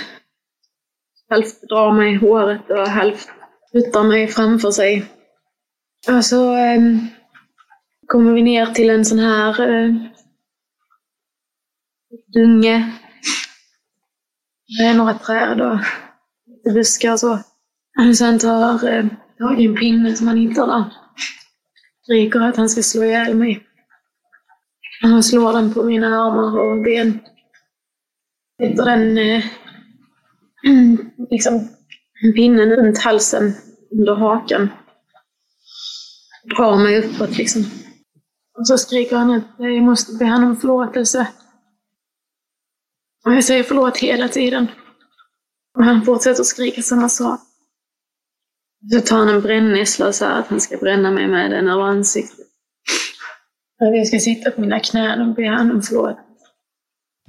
halvt 1.30 1.62
drar 1.68 1.92
mig 1.92 2.12
i 2.12 2.16
håret 2.16 2.70
och 2.70 2.88
halvt 2.88 3.28
puttar 3.72 4.04
mig 4.04 4.28
framför 4.28 4.70
sig. 4.70 5.17
Och 6.06 6.24
så 6.24 6.56
eh, 6.56 6.80
kommer 8.06 8.32
vi 8.32 8.42
ner 8.42 8.66
till 8.66 8.90
en 8.90 9.04
sån 9.04 9.18
här 9.18 9.60
eh, 9.60 9.94
dunge. 12.32 12.92
Det 14.78 14.84
är 14.84 14.94
några 14.94 15.14
träd 15.14 15.60
och 15.60 15.78
lite 16.46 16.70
buskar 16.70 17.12
och 17.12 17.20
så. 17.20 17.38
Och 18.08 18.16
sen 18.16 18.38
tar 18.38 18.88
eh, 18.88 19.06
tag 19.38 19.60
i 19.60 19.66
en 19.66 19.76
pinne 19.76 20.16
som 20.16 20.26
han 20.26 20.36
hittar 20.36 20.66
där. 20.66 20.84
Skriker 22.02 22.40
att 22.40 22.56
han 22.56 22.68
ska 22.68 22.82
slå 22.82 23.04
ihjäl 23.04 23.34
mig. 23.34 23.64
Han 25.02 25.22
slår 25.22 25.52
den 25.52 25.74
på 25.74 25.82
mina 25.82 26.06
armar 26.06 26.58
och 26.60 26.82
ben. 26.82 27.20
Sätter 28.60 28.84
den 28.84 29.18
eh, 29.18 29.44
liksom 31.30 31.68
pinnen 32.34 32.70
runt 32.70 32.98
halsen 32.98 33.52
under 33.90 34.14
hakan. 34.14 34.68
Drar 36.56 36.76
mig 36.76 36.98
uppåt 36.98 37.38
liksom. 37.38 37.62
Och 38.58 38.66
så 38.66 38.78
skriker 38.78 39.16
han 39.16 39.30
att 39.30 39.44
jag 39.58 39.82
måste 39.82 40.12
be 40.18 40.24
honom 40.24 40.50
om 40.50 40.56
förlåtelse. 40.56 41.28
Och 43.26 43.34
jag 43.34 43.44
säger 43.44 43.62
förlåt 43.62 43.96
hela 43.96 44.28
tiden. 44.28 44.66
Och 45.78 45.84
han 45.84 46.04
fortsätter 46.04 46.42
skrika 46.42 46.82
samma 46.82 47.08
sak. 47.08 47.40
Så 48.92 49.00
tar 49.00 49.18
han 49.18 49.28
en 49.28 49.40
brännässla 49.40 50.06
och 50.06 50.14
säger 50.14 50.32
att 50.32 50.46
han 50.46 50.60
ska 50.60 50.76
bränna 50.76 51.10
mig 51.10 51.28
med 51.28 51.50
den 51.50 51.68
över 51.68 51.82
ansiktet. 51.82 52.46
Att 53.80 53.96
jag 53.96 54.06
ska 54.06 54.18
sitta 54.18 54.50
på 54.50 54.60
mina 54.60 54.80
knän 54.80 55.28
och 55.28 55.34
be 55.34 55.48
honom 55.48 55.70
om 55.70 55.82
förlåt. 55.82 56.16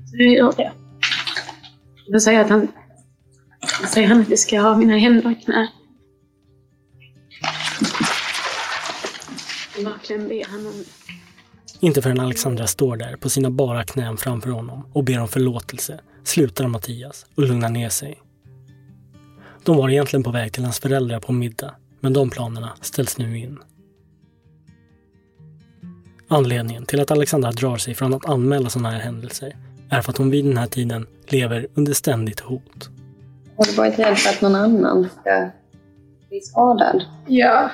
Så 0.05 0.15
jag 0.17 0.33
gör 0.33 0.53
det. 0.57 0.71
Då 2.11 2.19
säger, 2.19 2.43
han, 2.43 2.67
säger 3.93 4.07
han 4.07 4.21
att 4.21 4.29
jag 4.29 4.39
ska 4.39 4.61
ha 4.61 4.77
mina 4.77 4.97
händer 4.97 5.31
och 5.31 5.45
knän. 5.45 5.67
Verkligen 9.85 10.27
ber 10.27 10.51
honom. 10.51 10.73
Inte 11.79 12.01
förrän 12.01 12.19
Alexandra 12.19 12.67
står 12.67 12.97
där 12.97 13.15
på 13.15 13.29
sina 13.29 13.49
bara 13.49 13.83
knän 13.83 14.17
framför 14.17 14.49
honom 14.49 14.89
och 14.93 15.03
ber 15.03 15.19
om 15.19 15.27
förlåtelse 15.27 15.99
slutar 16.23 16.67
Mattias 16.67 17.25
och 17.35 17.43
lugnar 17.43 17.69
ner 17.69 17.89
sig. 17.89 18.21
De 19.63 19.77
var 19.77 19.89
egentligen 19.89 20.23
på 20.23 20.31
väg 20.31 20.53
till 20.53 20.63
hans 20.63 20.79
föräldrar 20.79 21.19
på 21.19 21.31
middag, 21.31 21.75
men 21.99 22.13
de 22.13 22.29
planerna 22.29 22.73
ställs 22.81 23.17
nu 23.17 23.37
in. 23.37 23.59
Anledningen 26.27 26.85
till 26.85 27.01
att 27.01 27.11
Alexandra 27.11 27.51
drar 27.51 27.77
sig 27.77 27.95
från 27.95 28.13
att 28.13 28.29
anmäla 28.29 28.69
sådana 28.69 28.91
här 28.91 28.99
händelser 28.99 29.55
är 29.89 30.01
för 30.01 30.11
att 30.11 30.17
hon 30.17 30.29
vid 30.29 30.45
den 30.45 30.57
här 30.57 30.67
tiden 30.67 31.07
lever 31.27 31.67
under 31.73 31.93
ständigt 31.93 32.39
hot. 32.39 32.89
Har 33.57 33.65
du 33.65 33.71
varit 33.71 33.99
rädd 33.99 34.17
för 34.17 34.29
att 34.29 34.41
någon 34.41 34.55
annan 34.55 35.09
ska 35.21 35.49
bli 36.29 36.41
skadad? 36.41 37.05
Ja. 37.27 37.71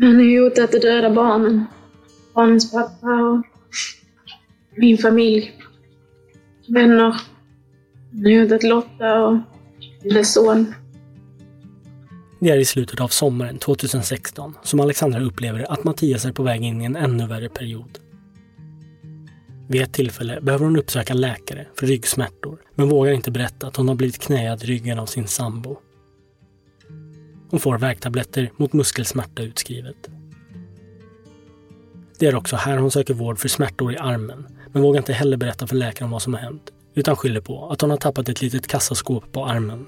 Han 0.00 0.14
har 0.14 0.22
ju 0.22 0.42
hotat 0.42 0.74
att 0.74 0.82
döda 0.82 1.10
barnen. 1.10 1.64
Barnens 2.34 2.72
pappa 2.72 3.06
och 3.06 3.42
min 4.76 4.98
familj. 4.98 5.52
Vänner. 6.68 7.16
Han 8.12 8.24
har 8.24 8.42
hotat 8.42 8.62
Lotta 8.62 9.24
och 9.24 9.38
hennes 10.02 10.34
son. 10.34 10.74
Det 12.40 12.50
är 12.50 12.58
i 12.58 12.64
slutet 12.64 13.00
av 13.00 13.08
sommaren 13.08 13.58
2016 13.58 14.54
som 14.62 14.80
Alexandra 14.80 15.20
upplever 15.20 15.72
att 15.72 15.84
Mattias 15.84 16.24
är 16.24 16.32
på 16.32 16.42
väg 16.42 16.62
in 16.62 16.80
i 16.80 16.84
en 16.84 16.96
ännu 16.96 17.26
värre 17.26 17.48
period. 17.48 17.98
Vid 19.68 19.82
ett 19.82 19.92
tillfälle 19.92 20.40
behöver 20.40 20.64
hon 20.64 20.76
uppsöka 20.76 21.14
läkare 21.14 21.66
för 21.78 21.86
ryggsmärtor 21.86 22.58
men 22.74 22.88
vågar 22.88 23.12
inte 23.12 23.30
berätta 23.30 23.66
att 23.66 23.76
hon 23.76 23.88
har 23.88 23.94
blivit 23.94 24.18
knäad 24.18 24.62
i 24.62 24.66
ryggen 24.66 24.98
av 24.98 25.06
sin 25.06 25.26
sambo. 25.26 25.76
Hon 27.52 27.60
får 27.60 27.78
värktabletter 27.78 28.50
mot 28.56 28.72
muskelsmärta 28.72 29.42
utskrivet. 29.42 30.10
Det 32.18 32.26
är 32.26 32.34
också 32.34 32.56
här 32.56 32.78
hon 32.78 32.90
söker 32.90 33.14
vård 33.14 33.38
för 33.38 33.48
smärtor 33.48 33.92
i 33.92 33.96
armen 33.96 34.46
men 34.72 34.82
vågar 34.82 34.98
inte 34.98 35.12
heller 35.12 35.36
berätta 35.36 35.66
för 35.66 35.76
läkaren 35.76 36.10
vad 36.10 36.22
som 36.22 36.34
har 36.34 36.40
hänt 36.40 36.72
utan 36.94 37.16
skyller 37.16 37.40
på 37.40 37.68
att 37.68 37.80
hon 37.80 37.90
har 37.90 37.96
tappat 37.96 38.28
ett 38.28 38.42
litet 38.42 38.66
kassaskåp 38.66 39.32
på 39.32 39.46
armen. 39.46 39.86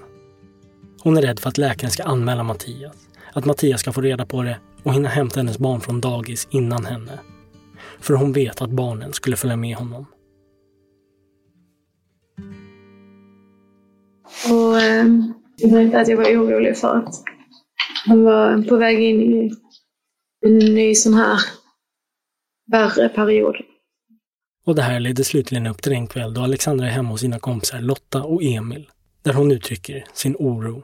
Hon 1.01 1.17
är 1.17 1.21
rädd 1.21 1.39
för 1.39 1.49
att 1.49 1.57
läkaren 1.57 1.91
ska 1.91 2.03
anmäla 2.03 2.43
Mattias, 2.43 2.95
att 3.33 3.45
Mattias 3.45 3.79
ska 3.79 3.91
få 3.91 4.01
reda 4.01 4.25
på 4.25 4.43
det 4.43 4.57
och 4.83 4.93
hinna 4.93 5.09
hämta 5.09 5.39
hennes 5.39 5.57
barn 5.57 5.81
från 5.81 6.01
dagis 6.01 6.47
innan 6.51 6.85
henne. 6.85 7.19
För 7.99 8.13
hon 8.13 8.33
vet 8.33 8.61
att 8.61 8.69
barnen 8.69 9.13
skulle 9.13 9.35
följa 9.35 9.55
med 9.55 9.75
honom. 9.75 10.05
Och 14.49 14.79
eh, 14.81 15.05
jag 15.57 15.71
tänkte 15.71 15.99
att 15.99 16.07
jag 16.07 16.17
var 16.17 16.25
orolig 16.25 16.77
för 16.77 16.97
att 16.97 17.34
han 18.05 18.23
var 18.23 18.63
på 18.63 18.77
väg 18.77 19.03
in 19.03 19.21
i 19.21 19.51
en 20.45 20.57
ny 20.57 20.95
sån 20.95 21.13
här 21.13 21.39
värre 22.71 23.09
period. 23.09 23.55
Och 24.65 24.75
det 24.75 24.81
här 24.81 24.99
ledde 24.99 25.23
slutligen 25.23 25.67
upp 25.67 25.81
till 25.81 25.91
en 25.91 26.07
kväll 26.07 26.33
då 26.33 26.41
Alexandra 26.41 26.87
är 26.87 26.91
hemma 26.91 27.09
hos 27.09 27.21
sina 27.21 27.39
kompisar 27.39 27.79
Lotta 27.79 28.23
och 28.23 28.43
Emil, 28.43 28.89
där 29.23 29.33
hon 29.33 29.51
uttrycker 29.51 30.05
sin 30.13 30.35
oro. 30.39 30.83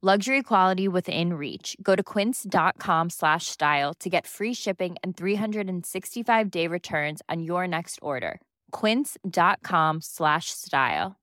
Luxury 0.00 0.42
quality 0.44 0.88
within 0.88 1.32
reach. 1.34 1.76
Go 1.82 1.96
to 1.96 2.02
quince.com 2.04 3.10
slash 3.10 3.46
style 3.46 3.94
to 3.98 4.08
get 4.08 4.26
free 4.28 4.54
shipping 4.54 4.96
and 5.02 5.16
365 5.16 6.50
day 6.50 6.68
returns 6.68 7.20
on 7.28 7.42
your 7.42 7.66
next 7.66 7.98
order. 8.02 8.40
Quince.com 8.70 10.00
slash 10.02 10.44
style. 10.50 11.16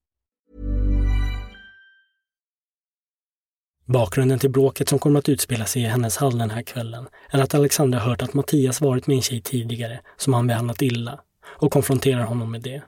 Bakgrunden 3.86 4.40
till 4.40 4.52
bråket 4.52 4.90
som 4.90 5.00
kommer 5.00 5.20
att 5.20 5.30
utspela 5.30 5.66
sig 5.66 5.82
i 5.82 5.86
hennes 5.86 6.18
hall 6.18 6.38
den 6.38 6.50
här 6.50 6.62
kvällen 6.62 7.08
är 7.30 7.42
att 7.42 7.56
Alexandra 7.56 8.00
hört 8.00 8.22
att 8.22 8.34
Mattias 8.34 8.82
varit 8.82 9.08
med 9.08 9.16
en 9.16 9.22
tjej 9.22 9.42
tidigare 9.42 10.00
som 10.18 10.34
han 10.34 10.48
behandlat 10.48 10.82
illa 10.82 11.20
och 11.44 11.72
konfronterar 11.72 12.24
honom 12.24 12.52
med 12.52 12.62
det. 12.62 12.82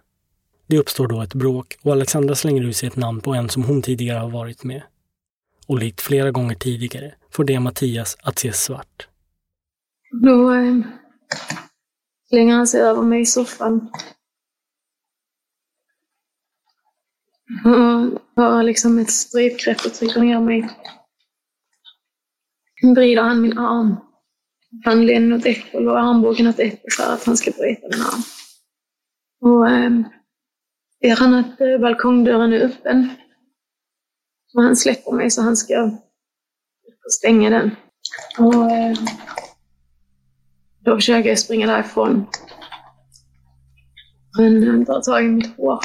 Det 0.67 0.77
uppstår 0.77 1.07
då 1.07 1.21
ett 1.21 1.33
bråk 1.33 1.77
och 1.81 1.91
Alexandra 1.91 2.35
slänger 2.35 2.63
ut 2.63 2.75
sig 2.75 2.87
ett 2.87 2.95
namn 2.95 3.21
på 3.21 3.33
en 3.33 3.49
som 3.49 3.63
hon 3.63 3.81
tidigare 3.81 4.19
har 4.19 4.29
varit 4.29 4.63
med. 4.63 4.81
Och 5.67 5.79
likt 5.79 6.01
flera 6.01 6.31
gånger 6.31 6.55
tidigare 6.55 7.15
får 7.31 7.43
det 7.43 7.59
Mattias 7.59 8.17
att 8.23 8.39
se 8.39 8.53
svart. 8.53 9.07
Då 10.23 10.53
eh, 10.53 10.75
slänger 12.29 12.55
han 12.55 12.67
sig 12.67 12.81
över 12.81 13.01
mig 13.01 13.21
i 13.21 13.25
soffan. 13.25 13.89
Och 18.35 18.43
har 18.43 18.63
liksom 18.63 18.99
ett 18.99 19.11
strypgrepp 19.11 19.85
och 19.85 19.93
trycker 19.93 20.21
ner 20.21 20.39
mig. 20.39 20.69
Vrider 22.95 23.21
han 23.21 23.41
min 23.41 23.57
arm. 23.57 23.95
Handleden 24.85 25.33
åt 25.33 25.45
ett 25.45 25.71
håll 25.71 25.87
och 25.87 25.99
armbågen 25.99 26.47
åt 26.47 26.59
ett 26.59 26.81
för 26.93 27.13
att 27.13 27.25
han 27.25 27.37
ska 27.37 27.51
bryta 27.51 27.87
min 27.91 28.01
arm. 28.01 28.23
Och 29.41 29.69
eh, 29.69 29.91
ser 31.01 31.15
han 31.15 31.33
att 31.33 31.61
eh, 31.61 31.77
balkongdörren 31.77 32.53
är 32.53 32.59
öppen. 32.59 33.09
Och 34.53 34.63
han 34.63 34.75
släpper 34.75 35.11
mig 35.11 35.31
så 35.31 35.41
han 35.41 35.57
ska 35.57 35.97
stänga 37.11 37.49
den. 37.49 37.75
Och 38.37 38.71
eh, 38.71 38.97
då 40.79 40.95
försöker 40.95 41.29
jag 41.29 41.39
springa 41.39 41.67
därifrån. 41.67 42.25
Men 44.37 44.67
han 44.67 44.85
tar 44.85 45.01
tag 45.01 45.25
i 45.25 45.27
mitt 45.27 45.57
hår. 45.57 45.79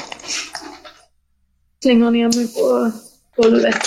Slänger 1.83 2.11
ner 2.11 2.37
mig 2.37 2.53
på 2.53 2.91
golvet. 3.41 3.81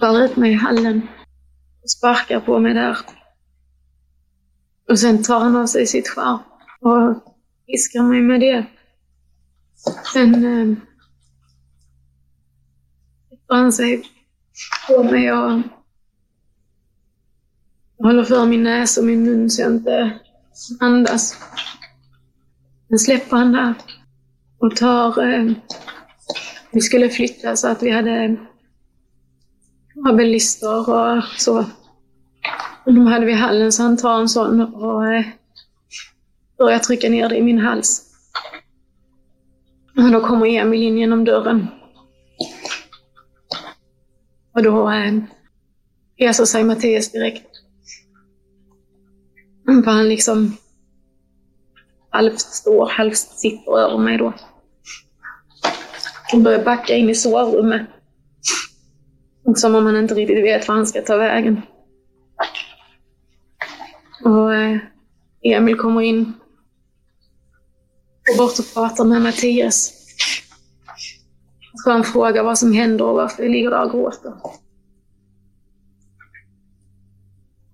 Drar 0.00 0.24
ut 0.24 0.36
mig 0.36 0.50
i 0.50 0.54
hallen. 0.54 1.08
Och 1.82 1.90
sparkar 1.90 2.40
på 2.40 2.58
mig 2.58 2.74
där. 2.74 2.98
Och 4.88 4.98
sen 4.98 5.22
tar 5.22 5.40
han 5.40 5.56
av 5.56 5.66
sig 5.66 5.86
sitt 5.86 6.08
skärp 6.08 6.40
och 6.80 7.34
viskar 7.66 8.02
mig 8.02 8.20
med 8.20 8.40
det. 8.40 8.66
Sen 10.12 10.34
eh, 10.34 10.76
han 13.54 13.72
sig 13.72 14.02
på 14.88 15.02
mig 15.02 15.32
och 15.32 15.62
håller 17.98 18.24
för 18.24 18.46
min 18.46 18.62
näsa 18.62 19.00
och 19.00 19.06
min 19.06 19.24
mun 19.24 19.50
så 19.50 19.62
jag 19.62 19.72
inte 19.72 20.18
andas. 20.80 21.36
Sen 22.88 22.98
släpper 22.98 23.36
han 23.36 23.52
där 23.52 23.74
och 24.58 24.76
tar... 24.76 25.32
Eh, 25.32 25.52
vi 26.72 26.80
skulle 26.80 27.08
flytta 27.08 27.56
så 27.56 27.68
att 27.68 27.82
vi 27.82 27.90
hade 27.90 28.36
abelister 30.08 30.90
och 30.90 31.24
så. 31.24 31.58
Och 32.84 32.94
de 32.94 33.06
hade 33.06 33.26
vi 33.26 33.32
i 33.32 33.34
hallen 33.34 33.72
så 33.72 33.82
han 33.82 33.96
tar 33.96 34.20
en 34.20 34.28
sån 34.28 34.60
och 34.60 35.06
eh, 35.06 35.24
börjar 36.58 36.78
trycka 36.78 37.08
ner 37.08 37.28
det 37.28 37.36
i 37.36 37.42
min 37.42 37.58
hals. 37.58 38.02
Och 39.96 40.10
då 40.10 40.20
kommer 40.20 40.46
Emil 40.46 40.82
in 40.82 40.98
genom 40.98 41.24
dörren. 41.24 41.66
Och 44.54 44.62
då 44.62 44.90
eh, 44.90 45.12
reser 46.18 46.44
sig 46.44 46.64
Mattias 46.64 47.12
direkt. 47.12 47.46
För 49.66 49.90
han 49.90 50.08
liksom 50.08 50.56
halvt 52.10 52.40
står, 52.40 52.86
halvt 52.86 53.16
sitter 53.16 53.78
över 53.78 53.98
mig 53.98 54.18
då. 54.18 54.32
Och 56.32 56.40
börjar 56.40 56.64
backa 56.64 56.96
in 56.96 57.10
i 57.10 57.14
sovrummet. 57.14 57.82
Som 59.56 59.74
om 59.74 59.86
han 59.86 59.96
inte 59.96 60.14
riktigt 60.14 60.44
vet 60.44 60.68
var 60.68 60.74
han 60.74 60.86
ska 60.86 61.02
ta 61.02 61.16
vägen. 61.16 61.62
Och 64.24 64.54
eh, 64.54 64.78
Emil 65.42 65.76
kommer 65.76 66.00
in. 66.00 66.32
Går 68.26 68.38
bort 68.38 68.58
och 68.58 68.74
pratar 68.74 69.04
med 69.04 69.22
Mattias. 69.22 70.01
Så 71.74 71.90
han 71.90 72.04
frågar 72.04 72.44
vad 72.44 72.58
som 72.58 72.72
händer 72.72 73.04
och 73.04 73.14
varför 73.14 73.42
jag 73.42 73.52
ligger 73.52 73.70
där 73.70 73.84
och 73.84 73.90
gråter. 73.90 74.32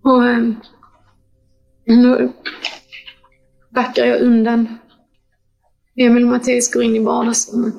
Och 0.02 0.26
eh, 0.26 0.52
nu 1.86 2.32
backar 3.70 4.04
jag 4.04 4.20
undan. 4.20 4.78
Emil 5.96 6.24
och 6.24 6.30
Mattias 6.30 6.72
går 6.72 6.82
in 6.82 6.96
i 6.96 7.04
vardagsrummet. 7.04 7.74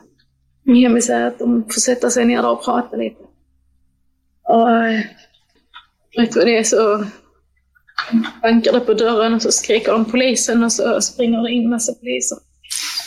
Emil 0.67 1.03
säger 1.03 1.27
att 1.27 1.39
de 1.39 1.63
får 1.63 1.81
sätta 1.81 2.09
sig 2.09 2.25
ner 2.25 2.41
där 2.41 2.51
och 2.51 2.63
prata 2.63 2.97
lite. 2.97 3.23
Och 4.43 4.71
eh, 4.71 5.01
rätt 6.17 6.35
vad 6.35 6.45
det 6.45 6.57
är 6.57 6.63
så 6.63 7.05
bankar 8.41 8.71
det 8.71 8.79
på 8.79 8.93
dörren 8.93 9.33
och 9.33 9.41
så 9.41 9.51
skriker 9.51 9.91
de 9.91 10.05
polisen 10.05 10.63
och 10.63 10.71
så 10.71 11.01
springer 11.01 11.43
det 11.43 11.51
in 11.51 11.69
massa 11.69 11.93
poliser. 11.93 12.37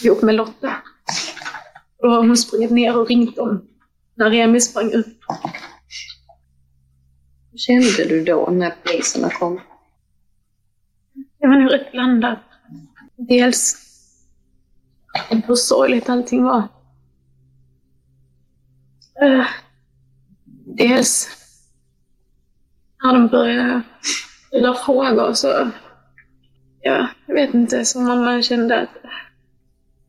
Ihop 0.05 0.23
med 0.23 0.35
Lotta. 0.35 0.77
Då 2.03 2.09
har 2.09 2.27
hon 2.27 2.37
sprungit 2.37 2.71
ner 2.71 2.99
och 2.99 3.09
ringt 3.09 3.37
dem 3.37 3.69
när 4.15 4.33
Emil 4.33 4.63
sprang 4.63 4.93
upp. 4.93 5.19
Hur 7.51 7.59
kände 7.59 8.05
du 8.09 8.25
då 8.25 8.49
när 8.51 8.71
poliserna 8.71 9.31
kom? 9.31 9.61
Jag 11.39 11.49
var 11.49 11.57
nog 11.57 11.73
rätt 11.73 11.93
blandad. 11.93 12.39
Dels 13.17 13.77
hur 15.47 15.55
sorgligt 15.55 16.09
allting 16.09 16.45
var. 16.45 16.69
Uh, 19.23 19.47
dels 20.77 21.29
när 23.03 23.13
de 23.13 23.29
började 23.29 23.83
ställa 24.47 24.75
frågor 24.75 25.33
så, 25.33 25.71
ja, 26.81 27.09
jag 27.27 27.35
vet 27.35 27.55
inte, 27.55 27.85
som 27.85 28.11
om 28.11 28.25
man 28.25 28.43
kände 28.43 28.81
att 28.81 29.02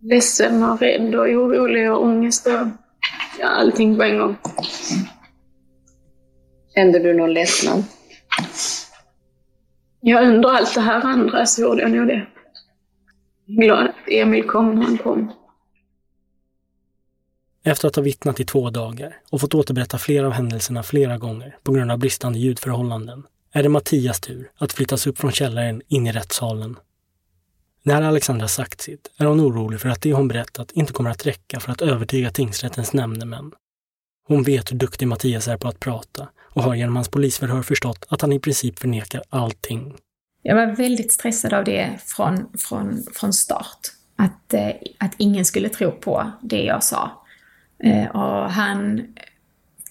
ledsen 0.04 0.64
och 0.64 0.80
rädd 0.80 1.16
och 1.16 1.28
orolig 1.28 1.92
och 1.92 2.04
ångest 2.04 2.48
och 2.48 2.68
ja, 3.40 3.48
allting 3.48 3.98
på 3.98 4.04
en 4.04 4.18
gång. 4.18 4.36
Kände 6.76 7.00
du 7.00 7.14
någon 7.14 7.34
lättnad? 7.34 7.84
Ja, 10.02 10.22
under 10.22 10.50
allt 10.50 10.76
det 10.76 10.82
här 10.82 11.02
andra 11.06 11.46
så 11.46 11.62
gjorde 11.62 11.82
jag 11.82 11.92
nog 11.92 12.08
det. 12.08 12.28
Glad 13.46 13.88
att 13.88 13.96
Emil 14.08 14.44
kom 14.44 14.76
när 14.76 14.84
han 14.84 14.98
kom. 14.98 15.32
Efter 17.66 17.88
att 17.88 17.96
ha 17.96 18.04
vittnat 18.04 18.40
i 18.40 18.46
två 18.46 18.70
dagar 18.70 19.16
och 19.32 19.42
fått 19.42 19.54
återberätta 19.54 19.98
flera 19.98 20.28
av 20.28 20.32
händelserna 20.32 20.84
flera 20.84 21.18
gånger 21.18 21.58
på 21.64 21.72
grund 21.72 21.92
av 21.92 22.00
bristande 22.00 22.40
ljudförhållanden 22.40 23.24
är 23.52 23.64
det 23.64 23.70
Mattias 23.70 24.20
tur 24.20 24.52
att 24.58 24.74
flyttas 24.74 25.08
upp 25.08 25.18
från 25.18 25.32
källaren 25.32 25.82
in 25.88 26.08
i 26.08 26.12
rättssalen. 26.12 26.76
När 27.86 28.02
Alexandra 28.02 28.48
sagt 28.48 28.82
sitt 28.82 29.12
är 29.18 29.26
hon 29.26 29.42
orolig 29.42 29.80
för 29.80 29.90
att 29.90 30.02
det 30.02 30.14
hon 30.14 30.28
berättat 30.28 30.72
inte 30.72 30.94
kommer 30.94 31.10
att 31.10 31.26
räcka 31.26 31.60
för 31.60 31.72
att 31.72 31.82
övertyga 31.82 32.32
tingsrättens 32.32 32.94
nämndemän. 32.94 33.52
Hon 34.28 34.44
vet 34.44 34.72
hur 34.72 34.78
duktig 34.78 35.08
Mattias 35.08 35.48
är 35.48 35.58
på 35.58 35.68
att 35.68 35.80
prata 35.80 36.30
och 36.42 36.64
har 36.64 36.76
genom 36.76 36.96
hans 36.96 37.10
polisförhör 37.10 37.62
förstått 37.62 38.06
att 38.10 38.22
han 38.22 38.34
i 38.34 38.40
princip 38.40 38.80
förnekar 38.80 39.22
allting. 39.30 39.96
Jag 40.42 40.56
var 40.56 40.76
väldigt 40.76 41.12
stressad 41.12 41.54
av 41.54 41.64
det 41.64 42.00
från, 42.06 42.50
från, 42.58 43.04
från 43.14 43.34
start. 43.34 43.80
Att, 44.16 44.54
eh, 44.54 44.72
att 44.98 45.14
ingen 45.18 45.46
skulle 45.46 45.70
tro 45.70 45.92
på 45.92 46.32
det 46.42 46.64
jag 46.64 46.84
sa. 46.84 47.26
Eh, 47.80 48.08
och 48.08 48.52
han 48.52 49.08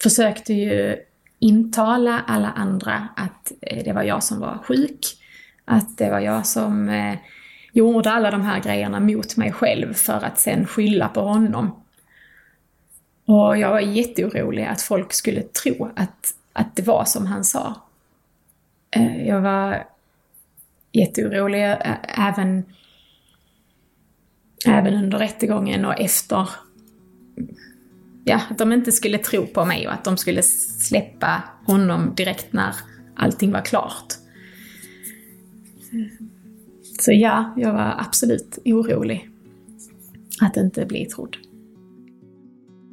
försökte 0.03 0.53
ju 0.53 0.97
intala 1.39 2.21
alla 2.27 2.51
andra 2.51 3.09
att 3.17 3.53
eh, 3.61 3.85
det 3.85 3.93
var 3.93 4.03
jag 4.03 4.23
som 4.23 4.41
var 4.41 4.59
sjuk. 4.65 5.07
Att 5.65 5.99
det 5.99 6.11
var 6.11 6.21
jag 6.21 6.47
som 6.47 6.89
eh, 6.89 7.19
gjorde 7.73 8.11
alla 8.11 8.31
de 8.31 8.43
här 8.43 8.61
grejerna 8.61 9.01
mot 9.01 9.37
mig 9.37 9.53
själv 9.53 9.95
för 9.95 10.25
att 10.25 10.39
sen 10.39 10.67
skylla 10.67 11.09
på 11.09 11.21
honom. 11.21 11.83
Och 13.25 13.59
jag 13.59 13.71
var 13.71 13.81
jätteorolig 13.81 14.65
att 14.65 14.83
folk 14.83 15.13
skulle 15.13 15.43
tro 15.43 15.91
att, 15.97 16.35
att 16.53 16.77
det 16.77 16.83
var 16.83 17.05
som 17.05 17.27
han 17.27 17.45
sa. 17.45 17.75
Eh, 18.91 19.27
jag 19.27 19.41
var 19.41 19.87
jätteorolig 20.93 21.77
även, 22.19 22.65
även 24.67 24.95
under 24.95 25.19
rättegången 25.19 25.85
och 25.85 26.01
efter 26.01 26.49
ja, 28.25 28.41
att 28.51 28.59
de 28.59 28.73
inte 28.73 28.93
skulle 28.93 29.19
tro 29.19 29.47
på 29.47 29.65
mig 29.65 29.87
och 29.87 29.93
att 29.93 30.05
de 30.05 30.17
skulle 30.17 30.43
släppa 30.43 31.43
honom 31.67 32.15
direkt 32.15 32.53
när 32.53 32.75
allting 33.17 33.53
var 33.53 33.63
klart. 33.63 34.15
Så 37.05 37.13
ja, 37.13 37.55
jag 37.57 37.73
var 37.73 37.95
absolut 37.99 38.59
orolig 38.65 39.29
att 40.41 40.57
inte 40.57 40.87
bli 40.87 41.07
trodd. 41.07 41.37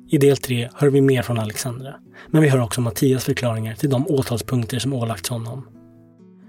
I 0.09 0.17
del 0.17 0.37
tre 0.37 0.69
hör 0.73 0.89
vi 0.89 1.01
mer 1.01 1.21
från 1.21 1.39
Alexandra, 1.39 1.95
men 2.27 2.41
vi 2.41 2.49
hör 2.49 2.61
också 2.61 2.81
Mattias 2.81 3.25
förklaringar 3.25 3.75
till 3.75 3.89
de 3.89 4.07
åtalspunkter 4.07 4.79
som 4.79 4.93
ålagts 4.93 5.29
honom. 5.29 5.67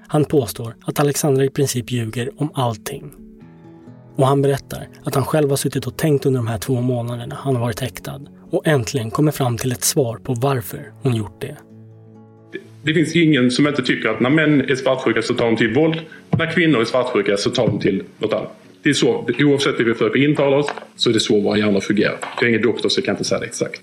Han 0.09 0.25
påstår 0.25 0.77
att 0.85 1.01
Alexandra 1.01 1.45
i 1.45 1.51
princip 1.51 1.91
ljuger 1.91 2.31
om 2.37 2.51
allting. 2.55 3.13
Och 4.17 4.27
han 4.27 4.43
berättar 4.43 4.89
att 5.05 5.15
han 5.15 5.25
själv 5.25 5.51
har 5.51 5.57
suttit 5.57 5.87
och 5.87 5.97
tänkt 5.97 6.27
under 6.27 6.41
de 6.41 6.47
här 6.47 6.59
två 6.59 6.81
månaderna 6.81 7.35
han 7.35 7.55
har 7.55 7.63
varit 7.63 7.81
häktad 7.81 8.21
och 8.51 8.67
äntligen 8.67 9.11
kommer 9.11 9.33
fram 9.33 9.59
till 9.59 9.73
ett 9.73 9.85
svar 9.85 10.17
på 10.17 10.35
varför 10.35 10.93
hon 11.03 11.15
gjort 11.15 11.41
det. 11.41 11.57
Det 12.83 12.95
finns 12.95 13.17
ingen 13.17 13.51
som 13.51 13.67
inte 13.67 13.83
tycker 13.83 14.09
att 14.09 14.21
när 14.21 14.31
män 14.31 14.61
är 14.61 14.75
svartsjuka 14.75 15.23
så 15.23 15.35
tar 15.35 15.47
de 15.47 15.57
till 15.57 15.75
våld. 15.75 16.01
När 16.31 16.53
kvinnor 16.53 16.81
är 16.81 16.85
svartsjuka 16.85 17.37
så 17.37 17.51
tar 17.51 17.67
de 17.67 17.81
till 17.81 18.03
något 18.19 18.33
annat. 18.33 18.53
Det 18.83 18.89
är 18.89 18.95
så, 18.95 19.27
oavsett 19.39 19.79
vad 19.79 19.87
vi 19.87 19.93
försöker 19.93 20.25
intala 20.25 20.57
oss 20.57 20.71
så 20.97 21.11
är 21.11 21.15
det 21.15 21.21
så 21.21 21.41
våra 21.41 21.59
hjärnor 21.59 21.81
fungerar. 21.81 22.17
Jag 22.37 22.43
är 22.45 22.49
ingen 22.49 22.63
doktor 22.63 22.89
så 22.89 22.99
jag 22.99 23.05
kan 23.05 23.15
inte 23.15 23.25
säga 23.25 23.41
det 23.41 23.47
exakt. 23.47 23.83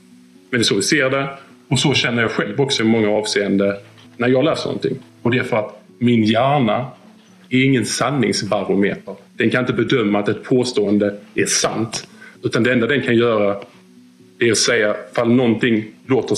Men 0.49 0.59
det 0.59 0.61
är 0.61 0.63
så 0.63 0.75
vi 0.75 0.81
ser 0.81 1.09
det 1.09 1.29
och 1.67 1.79
så 1.79 1.93
känner 1.93 2.21
jag 2.21 2.31
själv 2.31 2.61
också 2.61 2.83
i 2.83 2.85
många 2.85 3.09
avseenden 3.09 3.73
när 4.17 4.27
jag 4.27 4.45
läser 4.45 4.65
någonting. 4.65 4.97
Och 5.21 5.31
det 5.31 5.37
är 5.37 5.43
för 5.43 5.57
att 5.57 5.83
min 5.97 6.23
hjärna 6.23 6.85
är 7.49 7.63
ingen 7.63 7.85
sanningsbarometer. 7.85 9.15
Den 9.37 9.49
kan 9.49 9.59
inte 9.59 9.73
bedöma 9.73 10.19
att 10.19 10.29
ett 10.29 10.43
påstående 10.43 11.15
är 11.35 11.45
sant. 11.45 12.07
Utan 12.43 12.63
det 12.63 12.73
enda 12.73 12.87
den 12.87 13.01
kan 13.01 13.15
göra 13.15 13.57
är 14.39 14.51
att 14.51 14.57
säga 14.57 14.95
ifall 15.11 15.31
någonting 15.31 15.85
låter 16.07 16.35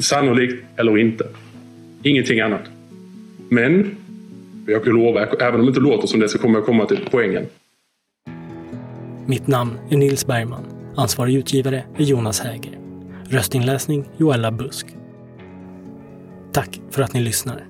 sannolikt 0.00 0.64
eller 0.76 0.98
inte. 0.98 1.24
Ingenting 2.02 2.40
annat. 2.40 2.62
Men 3.48 3.96
jag 4.66 4.84
kan 4.84 4.92
lova, 4.92 5.26
även 5.26 5.60
om 5.60 5.66
det 5.66 5.68
inte 5.68 5.80
låter 5.80 6.06
som 6.06 6.20
det 6.20 6.28
så 6.28 6.38
kommer 6.38 6.58
jag 6.58 6.66
komma 6.66 6.86
till 6.86 7.08
poängen. 7.10 7.46
Mitt 9.26 9.46
namn 9.46 9.78
är 9.90 9.96
Nils 9.96 10.26
Bergman. 10.26 10.64
Ansvarig 10.96 11.34
utgivare 11.34 11.84
är 11.96 12.02
Jonas 12.02 12.40
Häger. 12.40 12.78
Röstinläsning 13.28 14.04
Joella 14.16 14.52
Busk. 14.52 14.86
Tack 16.52 16.80
för 16.90 17.02
att 17.02 17.14
ni 17.14 17.20
lyssnar. 17.20 17.69